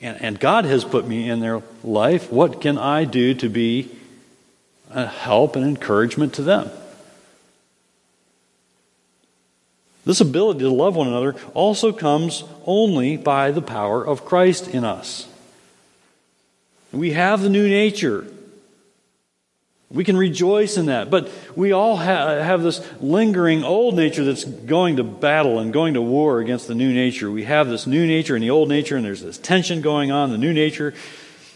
And, 0.00 0.22
and 0.22 0.40
God 0.40 0.64
has 0.64 0.82
put 0.82 1.06
me 1.06 1.28
in 1.28 1.40
their 1.40 1.62
life. 1.84 2.32
What 2.32 2.62
can 2.62 2.78
I 2.78 3.04
do 3.04 3.34
to 3.34 3.48
be 3.50 3.90
a 4.90 5.06
help 5.06 5.56
and 5.56 5.64
encouragement 5.64 6.34
to 6.34 6.42
them? 6.42 6.70
This 10.06 10.20
ability 10.20 10.60
to 10.60 10.70
love 10.70 10.94
one 10.94 11.08
another 11.08 11.34
also 11.52 11.92
comes 11.92 12.44
only 12.64 13.16
by 13.16 13.50
the 13.50 13.60
power 13.60 14.06
of 14.06 14.24
Christ 14.24 14.68
in 14.68 14.84
us. 14.84 15.26
We 16.92 17.10
have 17.10 17.42
the 17.42 17.48
new 17.48 17.68
nature. 17.68 18.24
We 19.90 20.04
can 20.04 20.16
rejoice 20.16 20.76
in 20.76 20.86
that. 20.86 21.10
But 21.10 21.28
we 21.56 21.72
all 21.72 21.96
ha- 21.96 22.40
have 22.40 22.62
this 22.62 22.86
lingering 23.00 23.64
old 23.64 23.96
nature 23.96 24.24
that's 24.24 24.44
going 24.44 24.96
to 24.96 25.04
battle 25.04 25.58
and 25.58 25.72
going 25.72 25.94
to 25.94 26.02
war 26.02 26.38
against 26.38 26.68
the 26.68 26.76
new 26.76 26.94
nature. 26.94 27.28
We 27.28 27.42
have 27.42 27.68
this 27.68 27.84
new 27.84 28.06
nature 28.06 28.36
and 28.36 28.42
the 28.44 28.50
old 28.50 28.68
nature, 28.68 28.96
and 28.96 29.04
there's 29.04 29.22
this 29.22 29.38
tension 29.38 29.80
going 29.80 30.12
on. 30.12 30.30
The 30.30 30.38
new 30.38 30.52
nature 30.52 30.94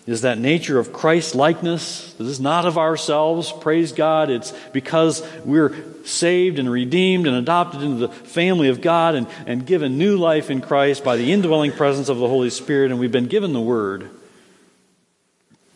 is 0.07 0.23
that 0.23 0.39
nature 0.39 0.79
of 0.79 0.93
Christ 0.93 1.35
likeness. 1.35 2.13
This 2.15 2.27
is 2.27 2.41
not 2.41 2.65
of 2.67 2.79
ourselves, 2.79 3.53
praise 3.53 3.93
God. 3.93 4.31
It's 4.31 4.53
because 4.73 5.23
we're 5.45 5.75
saved 6.05 6.59
and 6.59 6.71
redeemed 6.71 7.27
and 7.27 7.37
adopted 7.37 7.83
into 7.83 8.07
the 8.07 8.09
family 8.09 8.69
of 8.69 8.81
God 8.81 9.15
and, 9.15 9.27
and 9.47 9.67
given 9.67 9.99
new 9.99 10.17
life 10.17 10.51
in 10.51 10.61
Christ 10.61 11.05
by 11.05 11.17
the 11.17 11.33
indwelling 11.33 11.73
presence 11.73 12.09
of 12.09 12.19
the 12.19 12.29
Holy 12.29 12.51
Spirit, 12.51 12.91
and 12.91 12.99
we've 12.99 13.13
been 13.13 13.27
given 13.27 13.53
the 13.53 13.61
Word. 13.61 14.11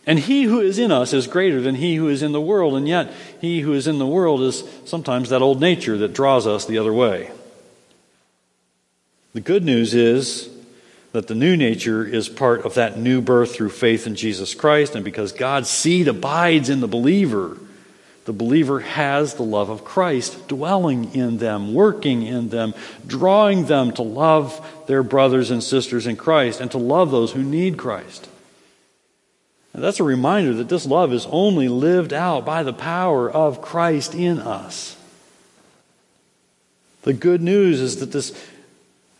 And 0.06 0.18
he 0.18 0.44
who 0.44 0.60
is 0.60 0.78
in 0.78 0.92
us 0.92 1.12
is 1.12 1.26
greater 1.26 1.60
than 1.60 1.76
he 1.76 1.96
who 1.96 2.08
is 2.08 2.22
in 2.22 2.32
the 2.32 2.40
world, 2.40 2.74
and 2.74 2.86
yet 2.86 3.12
he 3.40 3.60
who 3.60 3.72
is 3.72 3.86
in 3.86 3.98
the 3.98 4.06
world 4.06 4.42
is 4.42 4.64
sometimes 4.84 5.30
that 5.30 5.42
old 5.42 5.60
nature 5.60 5.96
that 5.98 6.12
draws 6.12 6.46
us 6.46 6.66
the 6.66 6.78
other 6.78 6.92
way. 6.92 7.30
The 9.32 9.40
good 9.40 9.64
news 9.64 9.94
is 9.94 10.48
that 11.14 11.28
the 11.28 11.34
new 11.34 11.56
nature 11.56 12.04
is 12.04 12.28
part 12.28 12.66
of 12.66 12.74
that 12.74 12.98
new 12.98 13.20
birth 13.20 13.54
through 13.54 13.68
faith 13.68 14.04
in 14.04 14.16
Jesus 14.16 14.52
Christ, 14.52 14.96
and 14.96 15.04
because 15.04 15.30
God's 15.30 15.70
seed 15.70 16.08
abides 16.08 16.68
in 16.68 16.80
the 16.80 16.88
believer, 16.88 17.56
the 18.24 18.32
believer 18.32 18.80
has 18.80 19.34
the 19.34 19.44
love 19.44 19.70
of 19.70 19.84
Christ 19.84 20.48
dwelling 20.48 21.14
in 21.14 21.38
them, 21.38 21.72
working 21.72 22.24
in 22.24 22.48
them, 22.48 22.74
drawing 23.06 23.66
them 23.66 23.92
to 23.92 24.02
love 24.02 24.84
their 24.88 25.04
brothers 25.04 25.52
and 25.52 25.62
sisters 25.62 26.08
in 26.08 26.16
Christ 26.16 26.60
and 26.60 26.68
to 26.72 26.78
love 26.78 27.12
those 27.12 27.30
who 27.30 27.44
need 27.44 27.78
Christ. 27.78 28.28
And 29.72 29.84
that's 29.84 30.00
a 30.00 30.04
reminder 30.04 30.52
that 30.54 30.68
this 30.68 30.84
love 30.84 31.12
is 31.12 31.26
only 31.26 31.68
lived 31.68 32.12
out 32.12 32.44
by 32.44 32.64
the 32.64 32.72
power 32.72 33.30
of 33.30 33.62
Christ 33.62 34.16
in 34.16 34.40
us. 34.40 34.96
The 37.02 37.12
good 37.12 37.40
news 37.40 37.80
is 37.80 38.00
that 38.00 38.10
this 38.10 38.32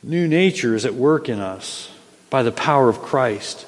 new 0.05 0.29
nature 0.29 0.75
is 0.75 0.85
at 0.85 0.95
work 0.95 1.29
in 1.29 1.41
us 1.41 1.91
by 2.31 2.43
the 2.43 2.53
power 2.53 2.89
of 2.89 3.01
Christ. 3.01 3.67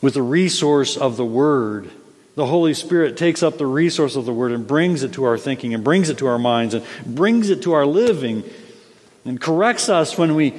With 0.00 0.14
the 0.14 0.22
resource 0.22 0.96
of 0.96 1.16
the 1.16 1.24
Word, 1.24 1.90
the 2.36 2.46
Holy 2.46 2.74
Spirit 2.74 3.16
takes 3.16 3.42
up 3.42 3.58
the 3.58 3.66
resource 3.66 4.16
of 4.16 4.24
the 4.24 4.32
Word 4.32 4.52
and 4.52 4.66
brings 4.66 5.02
it 5.02 5.12
to 5.14 5.24
our 5.24 5.36
thinking 5.36 5.74
and 5.74 5.84
brings 5.84 6.08
it 6.08 6.18
to 6.18 6.26
our 6.26 6.38
minds 6.38 6.74
and 6.74 6.84
brings 7.04 7.50
it 7.50 7.62
to 7.62 7.72
our 7.72 7.84
living 7.84 8.44
and 9.24 9.40
corrects 9.40 9.88
us 9.88 10.16
when 10.16 10.34
we 10.34 10.54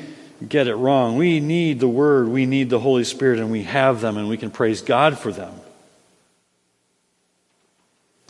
get 0.47 0.67
it 0.67 0.75
wrong. 0.75 1.17
We 1.17 1.39
need 1.39 1.79
the 1.79 1.87
Word, 1.87 2.27
we 2.27 2.45
need 2.45 2.69
the 2.69 2.79
Holy 2.79 3.03
Spirit, 3.03 3.39
and 3.39 3.51
we 3.51 3.63
have 3.63 4.01
them, 4.01 4.17
and 4.17 4.27
we 4.27 4.37
can 4.37 4.51
praise 4.51 4.81
God 4.81 5.17
for 5.17 5.31
them. 5.31 5.53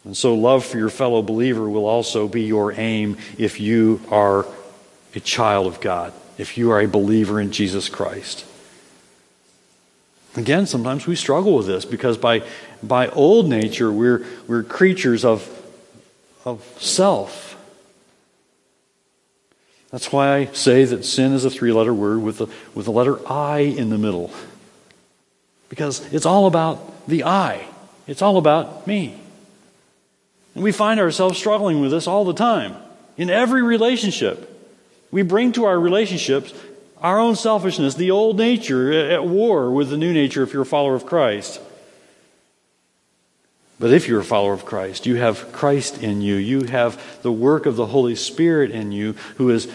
And 0.03 0.17
so, 0.17 0.34
love 0.34 0.65
for 0.65 0.77
your 0.77 0.89
fellow 0.89 1.21
believer 1.21 1.69
will 1.69 1.86
also 1.86 2.27
be 2.27 2.43
your 2.43 2.71
aim 2.73 3.17
if 3.38 3.60
you 3.60 4.01
are 4.10 4.45
a 5.15 5.19
child 5.19 5.67
of 5.67 5.82
God, 5.82 6.13
if 6.38 6.58
you 6.58 6.71
are 6.71 6.80
a 6.80 6.88
believer 6.88 7.39
in 7.39 7.52
Jesus 7.52 7.89
Christ. 7.89 8.45
Again, 10.36 10.65
sometimes 10.65 11.06
we 11.06 11.15
struggle 11.15 11.58
with 11.58 11.67
this 11.67 11.84
because 11.84 12.17
by, 12.17 12.43
by 12.82 13.10
old 13.10 13.50
nature, 13.50 13.91
we're, 13.91 14.26
we're 14.47 14.63
creatures 14.63 15.26
of, 15.26 15.47
of 16.45 16.63
self. 16.80 17.58
That's 19.89 20.12
why 20.12 20.38
I 20.38 20.45
say 20.54 20.86
that 20.86 21.04
sin 21.04 21.34
is 21.34 21.43
a 21.43 21.50
three 21.50 21.74
letter 21.74 21.93
word 21.93 22.21
with 22.21 22.38
the, 22.38 22.47
with 22.74 22.86
the 22.86 22.93
letter 22.93 23.19
I 23.30 23.60
in 23.60 23.89
the 23.89 23.97
middle. 23.97 24.32
Because 25.67 26.13
it's 26.13 26.26
all 26.26 26.47
about 26.47 27.08
the 27.08 27.26
I, 27.26 27.65
it's 28.08 28.21
all 28.21 28.38
about 28.38 28.88
me. 28.88 29.19
And 30.56 30.63
we 30.63 30.71
find 30.71 31.00
ourselves 31.00 31.38
struggling 31.38 31.82
with 31.82 31.91
this 31.91 32.08
all 32.08 32.24
the 32.26 32.34
time. 32.34 32.76
In 33.17 33.30
every 33.30 33.62
relationship, 33.62 34.51
we 35.12 35.21
bring 35.21 35.52
to 35.54 35.65
our 35.65 35.80
relationships 35.80 36.54
our 37.02 37.19
own 37.19 37.36
selfishness, 37.36 37.95
the 37.95 38.12
old 38.12 38.38
nature 38.38 38.91
at 38.91 39.26
war 39.26 39.71
with 39.71 39.89
the 39.89 39.97
new 39.97 40.13
nature 40.13 40.43
if 40.43 40.54
you're 40.54 40.62
a 40.62 40.65
follower 40.67 40.95
of 40.95 41.06
Christ. 41.06 41.60
But 43.80 43.91
if 43.91 44.08
you're 44.08 44.19
a 44.19 44.24
follower 44.24 44.54
of 44.54 44.65
Christ, 44.65 45.08
you 45.08 45.15
have 45.15 45.52
Christ 45.52 46.04
in 46.04 46.21
you. 46.21 46.36
You 46.36 46.65
have 46.65 47.21
the 47.24 47.32
work 47.32 47.65
of 47.65 47.76
the 47.76 47.88
Holy 47.88 48.15
Spirit 48.15 48.69
in 48.69 48.91
you 48.91 49.13
who 49.38 49.50
is 49.50 49.67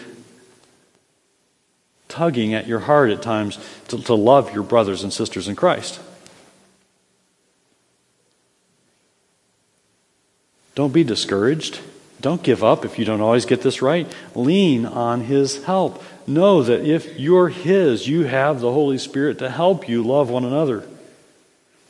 tugging 2.07 2.53
at 2.53 2.67
your 2.67 2.79
heart 2.79 3.11
at 3.11 3.21
times 3.21 3.59
to, 3.89 4.01
to 4.03 4.13
love 4.13 4.53
your 4.53 4.63
brothers 4.63 5.03
and 5.03 5.11
sisters 5.11 5.49
in 5.49 5.57
Christ. 5.57 5.99
Don't 10.73 10.93
be 10.93 11.03
discouraged. 11.03 11.81
Don't 12.19 12.41
give 12.41 12.63
up 12.63 12.83
if 12.83 12.97
you 12.97 13.05
don't 13.05 13.21
always 13.21 13.45
get 13.45 13.61
this 13.61 13.81
right. 13.81 14.11
Lean 14.33 14.85
on 14.85 15.21
His 15.21 15.63
help. 15.65 16.03
Know 16.25 16.63
that 16.63 16.85
if 16.85 17.19
you're 17.19 17.49
His, 17.49 18.07
you 18.07 18.23
have 18.23 18.59
the 18.59 18.71
Holy 18.71 18.97
Spirit 18.97 19.39
to 19.39 19.49
help 19.49 19.87
you 19.87 20.03
love 20.03 20.29
one 20.29 20.43
another. 20.43 20.83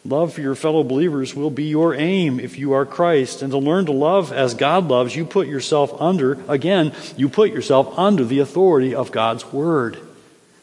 Love 0.03 0.33
for 0.33 0.41
your 0.41 0.55
fellow 0.55 0.83
believers 0.83 1.35
will 1.35 1.49
be 1.49 1.65
your 1.65 1.93
aim 1.93 2.39
if 2.39 2.57
you 2.57 2.73
are 2.73 2.85
Christ. 2.85 3.41
And 3.41 3.51
to 3.51 3.57
learn 3.57 3.85
to 3.87 3.91
love 3.91 4.31
as 4.31 4.53
God 4.53 4.87
loves, 4.87 5.15
you 5.15 5.25
put 5.25 5.47
yourself 5.47 5.93
under, 6.01 6.39
again, 6.49 6.93
you 7.15 7.29
put 7.29 7.51
yourself 7.51 7.97
under 7.97 8.23
the 8.23 8.39
authority 8.39 8.95
of 8.95 9.11
God's 9.11 9.51
Word. 9.51 9.97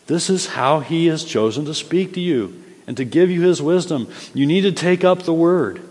This 0.07 0.31
is 0.31 0.47
how 0.47 0.81
He 0.81 1.07
has 1.07 1.25
chosen 1.25 1.65
to 1.65 1.75
speak 1.75 2.15
to 2.15 2.21
you 2.21 2.63
and 2.87 2.97
to 2.97 3.05
give 3.05 3.31
you 3.31 3.43
His 3.43 3.61
wisdom. 3.61 4.09
You 4.35 4.47
need 4.47 4.63
to 4.63 4.73
take 4.73 5.05
up 5.05 5.23
the 5.23 5.35
Word. 5.35 5.83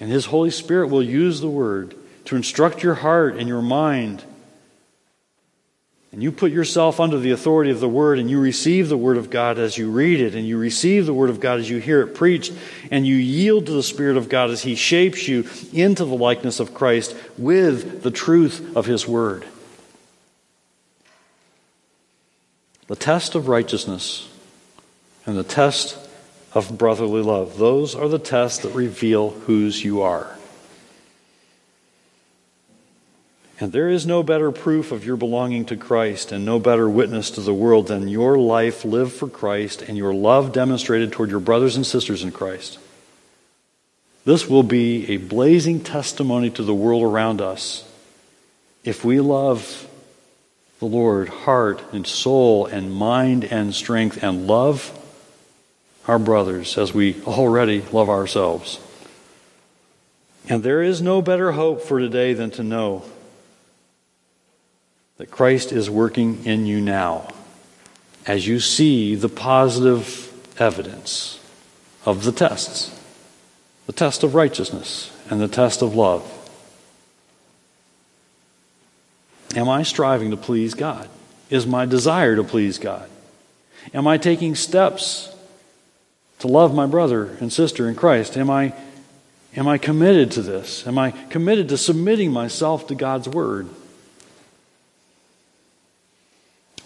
And 0.00 0.10
His 0.10 0.26
Holy 0.26 0.50
Spirit 0.50 0.88
will 0.88 1.02
use 1.02 1.40
the 1.40 1.50
Word 1.50 1.94
to 2.28 2.36
instruct 2.36 2.82
your 2.82 2.94
heart 2.94 3.36
and 3.36 3.48
your 3.48 3.62
mind 3.62 4.24
and 6.10 6.22
you 6.22 6.32
put 6.32 6.52
yourself 6.52 7.00
under 7.00 7.18
the 7.18 7.32
authority 7.32 7.70
of 7.70 7.80
the 7.80 7.88
Word 7.88 8.18
and 8.18 8.30
you 8.30 8.40
receive 8.40 8.88
the 8.88 8.96
Word 8.96 9.18
of 9.18 9.28
God 9.28 9.58
as 9.58 9.76
you 9.76 9.90
read 9.90 10.20
it, 10.20 10.34
and 10.34 10.46
you 10.46 10.56
receive 10.56 11.04
the 11.04 11.12
Word 11.12 11.28
of 11.28 11.38
God 11.38 11.60
as 11.60 11.68
you 11.68 11.78
hear 11.78 12.00
it 12.00 12.14
preached, 12.14 12.52
and 12.90 13.06
you 13.06 13.14
yield 13.14 13.66
to 13.66 13.72
the 13.72 13.82
Spirit 13.82 14.16
of 14.16 14.28
God 14.28 14.50
as 14.50 14.62
He 14.62 14.74
shapes 14.74 15.28
you 15.28 15.46
into 15.72 16.06
the 16.06 16.16
likeness 16.16 16.60
of 16.60 16.72
Christ 16.72 17.14
with 17.36 18.02
the 18.02 18.10
truth 18.10 18.74
of 18.74 18.86
His 18.86 19.06
Word. 19.06 19.44
The 22.86 22.96
test 22.96 23.34
of 23.34 23.48
righteousness 23.48 24.30
and 25.26 25.36
the 25.36 25.44
test 25.44 25.98
of 26.54 26.78
brotherly 26.78 27.20
love, 27.20 27.58
those 27.58 27.94
are 27.94 28.08
the 28.08 28.18
tests 28.18 28.62
that 28.62 28.74
reveal 28.74 29.30
whose 29.30 29.84
you 29.84 30.00
are. 30.00 30.37
And 33.60 33.72
there 33.72 33.88
is 33.88 34.06
no 34.06 34.22
better 34.22 34.52
proof 34.52 34.92
of 34.92 35.04
your 35.04 35.16
belonging 35.16 35.64
to 35.66 35.76
Christ 35.76 36.30
and 36.30 36.44
no 36.44 36.60
better 36.60 36.88
witness 36.88 37.30
to 37.32 37.40
the 37.40 37.54
world 37.54 37.88
than 37.88 38.06
your 38.06 38.38
life 38.38 38.84
lived 38.84 39.12
for 39.12 39.28
Christ 39.28 39.82
and 39.82 39.98
your 39.98 40.14
love 40.14 40.52
demonstrated 40.52 41.12
toward 41.12 41.30
your 41.30 41.40
brothers 41.40 41.74
and 41.74 41.84
sisters 41.84 42.22
in 42.22 42.30
Christ. 42.30 42.78
This 44.24 44.48
will 44.48 44.62
be 44.62 45.10
a 45.10 45.16
blazing 45.16 45.80
testimony 45.80 46.50
to 46.50 46.62
the 46.62 46.74
world 46.74 47.02
around 47.02 47.40
us 47.40 47.84
if 48.84 49.04
we 49.04 49.18
love 49.18 49.88
the 50.78 50.86
Lord 50.86 51.28
heart 51.28 51.82
and 51.92 52.06
soul 52.06 52.66
and 52.66 52.92
mind 52.92 53.44
and 53.44 53.74
strength 53.74 54.22
and 54.22 54.46
love 54.46 54.92
our 56.06 56.18
brothers 56.20 56.78
as 56.78 56.94
we 56.94 57.20
already 57.24 57.82
love 57.90 58.08
ourselves. 58.08 58.78
And 60.48 60.62
there 60.62 60.80
is 60.80 61.02
no 61.02 61.20
better 61.20 61.52
hope 61.52 61.82
for 61.82 61.98
today 61.98 62.34
than 62.34 62.52
to 62.52 62.62
know 62.62 63.02
that 65.18 65.30
Christ 65.30 65.72
is 65.72 65.90
working 65.90 66.44
in 66.46 66.64
you 66.66 66.80
now 66.80 67.28
as 68.26 68.46
you 68.46 68.60
see 68.60 69.14
the 69.14 69.28
positive 69.28 70.32
evidence 70.58 71.40
of 72.06 72.24
the 72.24 72.32
tests 72.32 72.94
the 73.88 73.92
test 73.94 74.22
of 74.22 74.34
righteousness 74.34 75.10
and 75.30 75.40
the 75.40 75.48
test 75.48 75.80
of 75.80 75.94
love. 75.94 76.22
Am 79.56 79.66
I 79.66 79.82
striving 79.82 80.30
to 80.30 80.36
please 80.36 80.74
God? 80.74 81.08
Is 81.48 81.66
my 81.66 81.86
desire 81.86 82.36
to 82.36 82.44
please 82.44 82.78
God? 82.78 83.08
Am 83.94 84.06
I 84.06 84.18
taking 84.18 84.54
steps 84.54 85.34
to 86.40 86.48
love 86.48 86.74
my 86.74 86.84
brother 86.84 87.34
and 87.40 87.50
sister 87.50 87.88
in 87.88 87.94
Christ? 87.94 88.36
Am 88.36 88.50
I, 88.50 88.74
am 89.56 89.66
I 89.66 89.78
committed 89.78 90.32
to 90.32 90.42
this? 90.42 90.86
Am 90.86 90.98
I 90.98 91.12
committed 91.12 91.70
to 91.70 91.78
submitting 91.78 92.30
myself 92.30 92.88
to 92.88 92.94
God's 92.94 93.26
Word? 93.26 93.70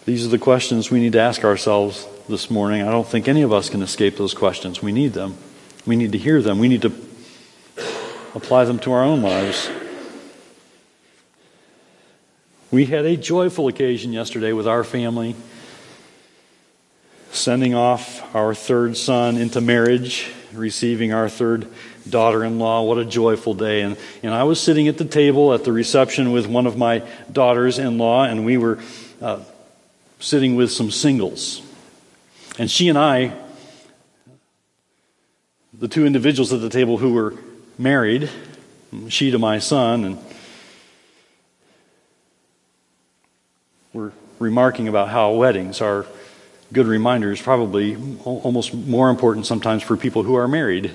These 0.05 0.25
are 0.25 0.29
the 0.29 0.37
questions 0.37 0.91
we 0.91 0.99
need 0.99 1.13
to 1.13 1.21
ask 1.21 1.45
ourselves 1.45 2.05
this 2.27 2.51
morning. 2.51 2.81
I 2.81 2.91
don't 2.91 3.07
think 3.07 3.29
any 3.29 3.41
of 3.41 3.53
us 3.53 3.69
can 3.69 3.81
escape 3.81 4.17
those 4.17 4.33
questions. 4.33 4.81
We 4.81 4.91
need 4.91 5.13
them. 5.13 5.37
We 5.85 5.95
need 5.95 6.11
to 6.11 6.17
hear 6.17 6.41
them. 6.41 6.59
We 6.59 6.67
need 6.67 6.81
to 6.81 6.93
apply 8.35 8.65
them 8.65 8.79
to 8.79 8.91
our 8.91 9.03
own 9.03 9.21
lives. 9.21 9.69
We 12.69 12.85
had 12.85 13.05
a 13.05 13.15
joyful 13.15 13.69
occasion 13.69 14.11
yesterday 14.11 14.51
with 14.51 14.67
our 14.67 14.83
family, 14.83 15.35
sending 17.31 17.73
off 17.73 18.35
our 18.35 18.53
third 18.53 18.97
son 18.97 19.37
into 19.37 19.61
marriage 19.61 20.29
receiving 20.53 21.13
our 21.13 21.29
third 21.29 21.67
daughter 22.07 22.43
in 22.43 22.59
law. 22.59 22.83
What 22.83 22.97
a 22.97 23.05
joyful 23.05 23.53
day. 23.53 23.81
And, 23.81 23.97
and 24.21 24.33
I 24.33 24.43
was 24.43 24.59
sitting 24.59 24.87
at 24.87 24.97
the 24.97 25.05
table 25.05 25.53
at 25.53 25.63
the 25.63 25.71
reception 25.71 26.31
with 26.31 26.45
one 26.45 26.67
of 26.67 26.77
my 26.77 27.07
daughters 27.31 27.79
in 27.79 27.97
law, 27.97 28.23
and 28.23 28.45
we 28.45 28.57
were 28.57 28.79
uh, 29.21 29.39
sitting 30.23 30.55
with 30.55 30.71
some 30.71 30.89
singles. 30.89 31.61
And 32.57 32.71
she 32.71 32.87
and 32.87 32.97
I, 32.97 33.33
the 35.77 35.89
two 35.89 36.05
individuals 36.05 36.53
at 36.53 36.61
the 36.61 36.69
table 36.69 36.97
who 36.97 37.13
were 37.13 37.33
married, 37.77 38.29
she 39.09 39.31
to 39.31 39.37
my 39.37 39.59
son, 39.59 40.05
and 40.05 40.17
we're 43.91 44.13
remarking 44.39 44.87
about 44.87 45.09
how 45.09 45.33
weddings 45.33 45.81
are 45.81 46.05
good 46.71 46.87
reminders, 46.87 47.41
probably 47.41 47.97
almost 48.23 48.73
more 48.73 49.09
important 49.09 49.45
sometimes 49.45 49.83
for 49.83 49.97
people 49.97 50.23
who 50.23 50.35
are 50.35 50.47
married, 50.47 50.89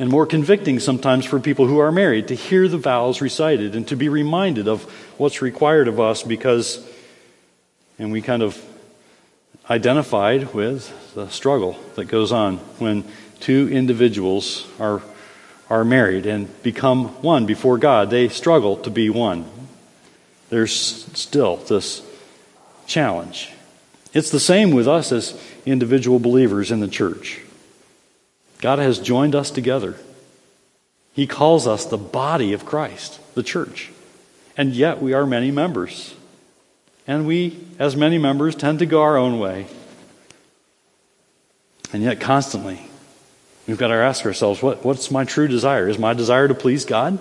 and 0.00 0.10
more 0.10 0.26
convicting 0.26 0.80
sometimes 0.80 1.24
for 1.24 1.38
people 1.38 1.68
who 1.68 1.78
are 1.78 1.92
married 1.92 2.26
to 2.26 2.34
hear 2.34 2.66
the 2.66 2.76
vows 2.76 3.20
recited 3.20 3.76
and 3.76 3.86
to 3.86 3.94
be 3.94 4.08
reminded 4.08 4.66
of 4.66 4.82
what's 5.16 5.42
required 5.42 5.86
of 5.86 6.00
us 6.00 6.24
because, 6.24 6.84
and 7.98 8.12
we 8.12 8.22
kind 8.22 8.42
of 8.42 8.62
identified 9.68 10.54
with 10.54 11.14
the 11.14 11.28
struggle 11.28 11.78
that 11.94 12.06
goes 12.06 12.32
on 12.32 12.56
when 12.78 13.04
two 13.40 13.68
individuals 13.70 14.66
are, 14.78 15.02
are 15.68 15.84
married 15.84 16.26
and 16.26 16.62
become 16.62 17.08
one 17.22 17.46
before 17.46 17.78
God. 17.78 18.10
They 18.10 18.28
struggle 18.28 18.76
to 18.78 18.90
be 18.90 19.10
one. 19.10 19.44
There's 20.48 20.72
still 20.72 21.56
this 21.56 22.02
challenge. 22.86 23.52
It's 24.14 24.30
the 24.30 24.40
same 24.40 24.70
with 24.70 24.88
us 24.88 25.12
as 25.12 25.38
individual 25.66 26.18
believers 26.18 26.70
in 26.70 26.80
the 26.80 26.88
church. 26.88 27.40
God 28.60 28.78
has 28.78 28.98
joined 28.98 29.34
us 29.34 29.50
together. 29.50 29.96
He 31.12 31.26
calls 31.26 31.66
us 31.66 31.84
the 31.84 31.98
body 31.98 32.52
of 32.52 32.64
Christ, 32.64 33.20
the 33.34 33.42
church. 33.42 33.90
And 34.56 34.72
yet 34.72 35.02
we 35.02 35.12
are 35.12 35.26
many 35.26 35.50
members. 35.50 36.14
And 37.08 37.26
we, 37.26 37.58
as 37.78 37.96
many 37.96 38.18
members, 38.18 38.54
tend 38.54 38.80
to 38.80 38.86
go 38.86 39.00
our 39.00 39.16
own 39.16 39.38
way. 39.38 39.66
And 41.90 42.02
yet, 42.02 42.20
constantly, 42.20 42.82
we've 43.66 43.78
got 43.78 43.88
to 43.88 43.94
ask 43.94 44.26
ourselves 44.26 44.62
what, 44.62 44.84
what's 44.84 45.10
my 45.10 45.24
true 45.24 45.48
desire? 45.48 45.88
Is 45.88 45.98
my 45.98 46.12
desire 46.12 46.46
to 46.48 46.54
please 46.54 46.84
God? 46.84 47.18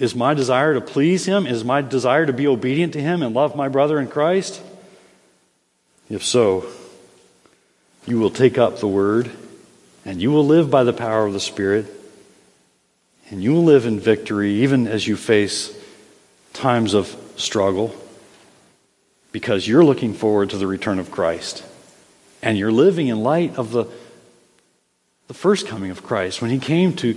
Is 0.00 0.16
my 0.16 0.34
desire 0.34 0.74
to 0.74 0.80
please 0.80 1.24
Him? 1.24 1.46
Is 1.46 1.64
my 1.64 1.80
desire 1.80 2.26
to 2.26 2.32
be 2.32 2.48
obedient 2.48 2.94
to 2.94 3.00
Him 3.00 3.22
and 3.22 3.36
love 3.36 3.54
my 3.54 3.68
brother 3.68 4.00
in 4.00 4.08
Christ? 4.08 4.60
If 6.10 6.24
so, 6.24 6.66
you 8.04 8.18
will 8.18 8.30
take 8.30 8.58
up 8.58 8.78
the 8.78 8.88
word 8.88 9.30
and 10.04 10.20
you 10.20 10.32
will 10.32 10.44
live 10.44 10.72
by 10.72 10.82
the 10.82 10.92
power 10.92 11.24
of 11.24 11.32
the 11.32 11.40
Spirit 11.40 11.86
and 13.30 13.40
you 13.40 13.52
will 13.52 13.62
live 13.62 13.86
in 13.86 14.00
victory 14.00 14.54
even 14.54 14.88
as 14.88 15.06
you 15.06 15.16
face 15.16 15.72
times 16.52 16.94
of 16.94 17.16
struggle 17.36 17.94
because 19.32 19.66
you're 19.66 19.84
looking 19.84 20.14
forward 20.14 20.50
to 20.50 20.56
the 20.56 20.66
return 20.66 20.98
of 20.98 21.10
Christ 21.10 21.64
and 22.42 22.56
you're 22.56 22.72
living 22.72 23.08
in 23.08 23.22
light 23.22 23.56
of 23.56 23.72
the, 23.72 23.86
the 25.28 25.34
first 25.34 25.66
coming 25.66 25.90
of 25.90 26.02
Christ 26.02 26.40
when 26.40 26.50
he 26.50 26.58
came 26.58 26.94
to 26.96 27.16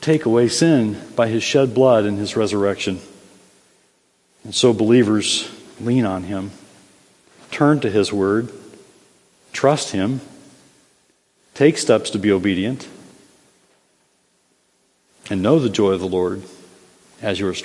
take 0.00 0.24
away 0.24 0.48
sin 0.48 1.00
by 1.16 1.28
his 1.28 1.42
shed 1.42 1.74
blood 1.74 2.04
and 2.04 2.18
his 2.18 2.36
resurrection. 2.36 3.00
And 4.44 4.54
so 4.54 4.72
believers 4.72 5.50
lean 5.80 6.04
on 6.04 6.24
him 6.24 6.52
turn 7.50 7.80
to 7.80 7.90
His 7.90 8.12
Word, 8.12 8.52
trust 9.52 9.92
Him, 9.92 10.20
take 11.54 11.78
steps 11.78 12.10
to 12.10 12.18
be 12.18 12.32
obedient, 12.32 12.88
and 15.28 15.42
know 15.42 15.58
the 15.58 15.68
joy 15.68 15.90
of 15.92 16.00
the 16.00 16.08
Lord 16.08 16.42
as 17.20 17.38
your 17.38 17.54
strength. 17.54 17.58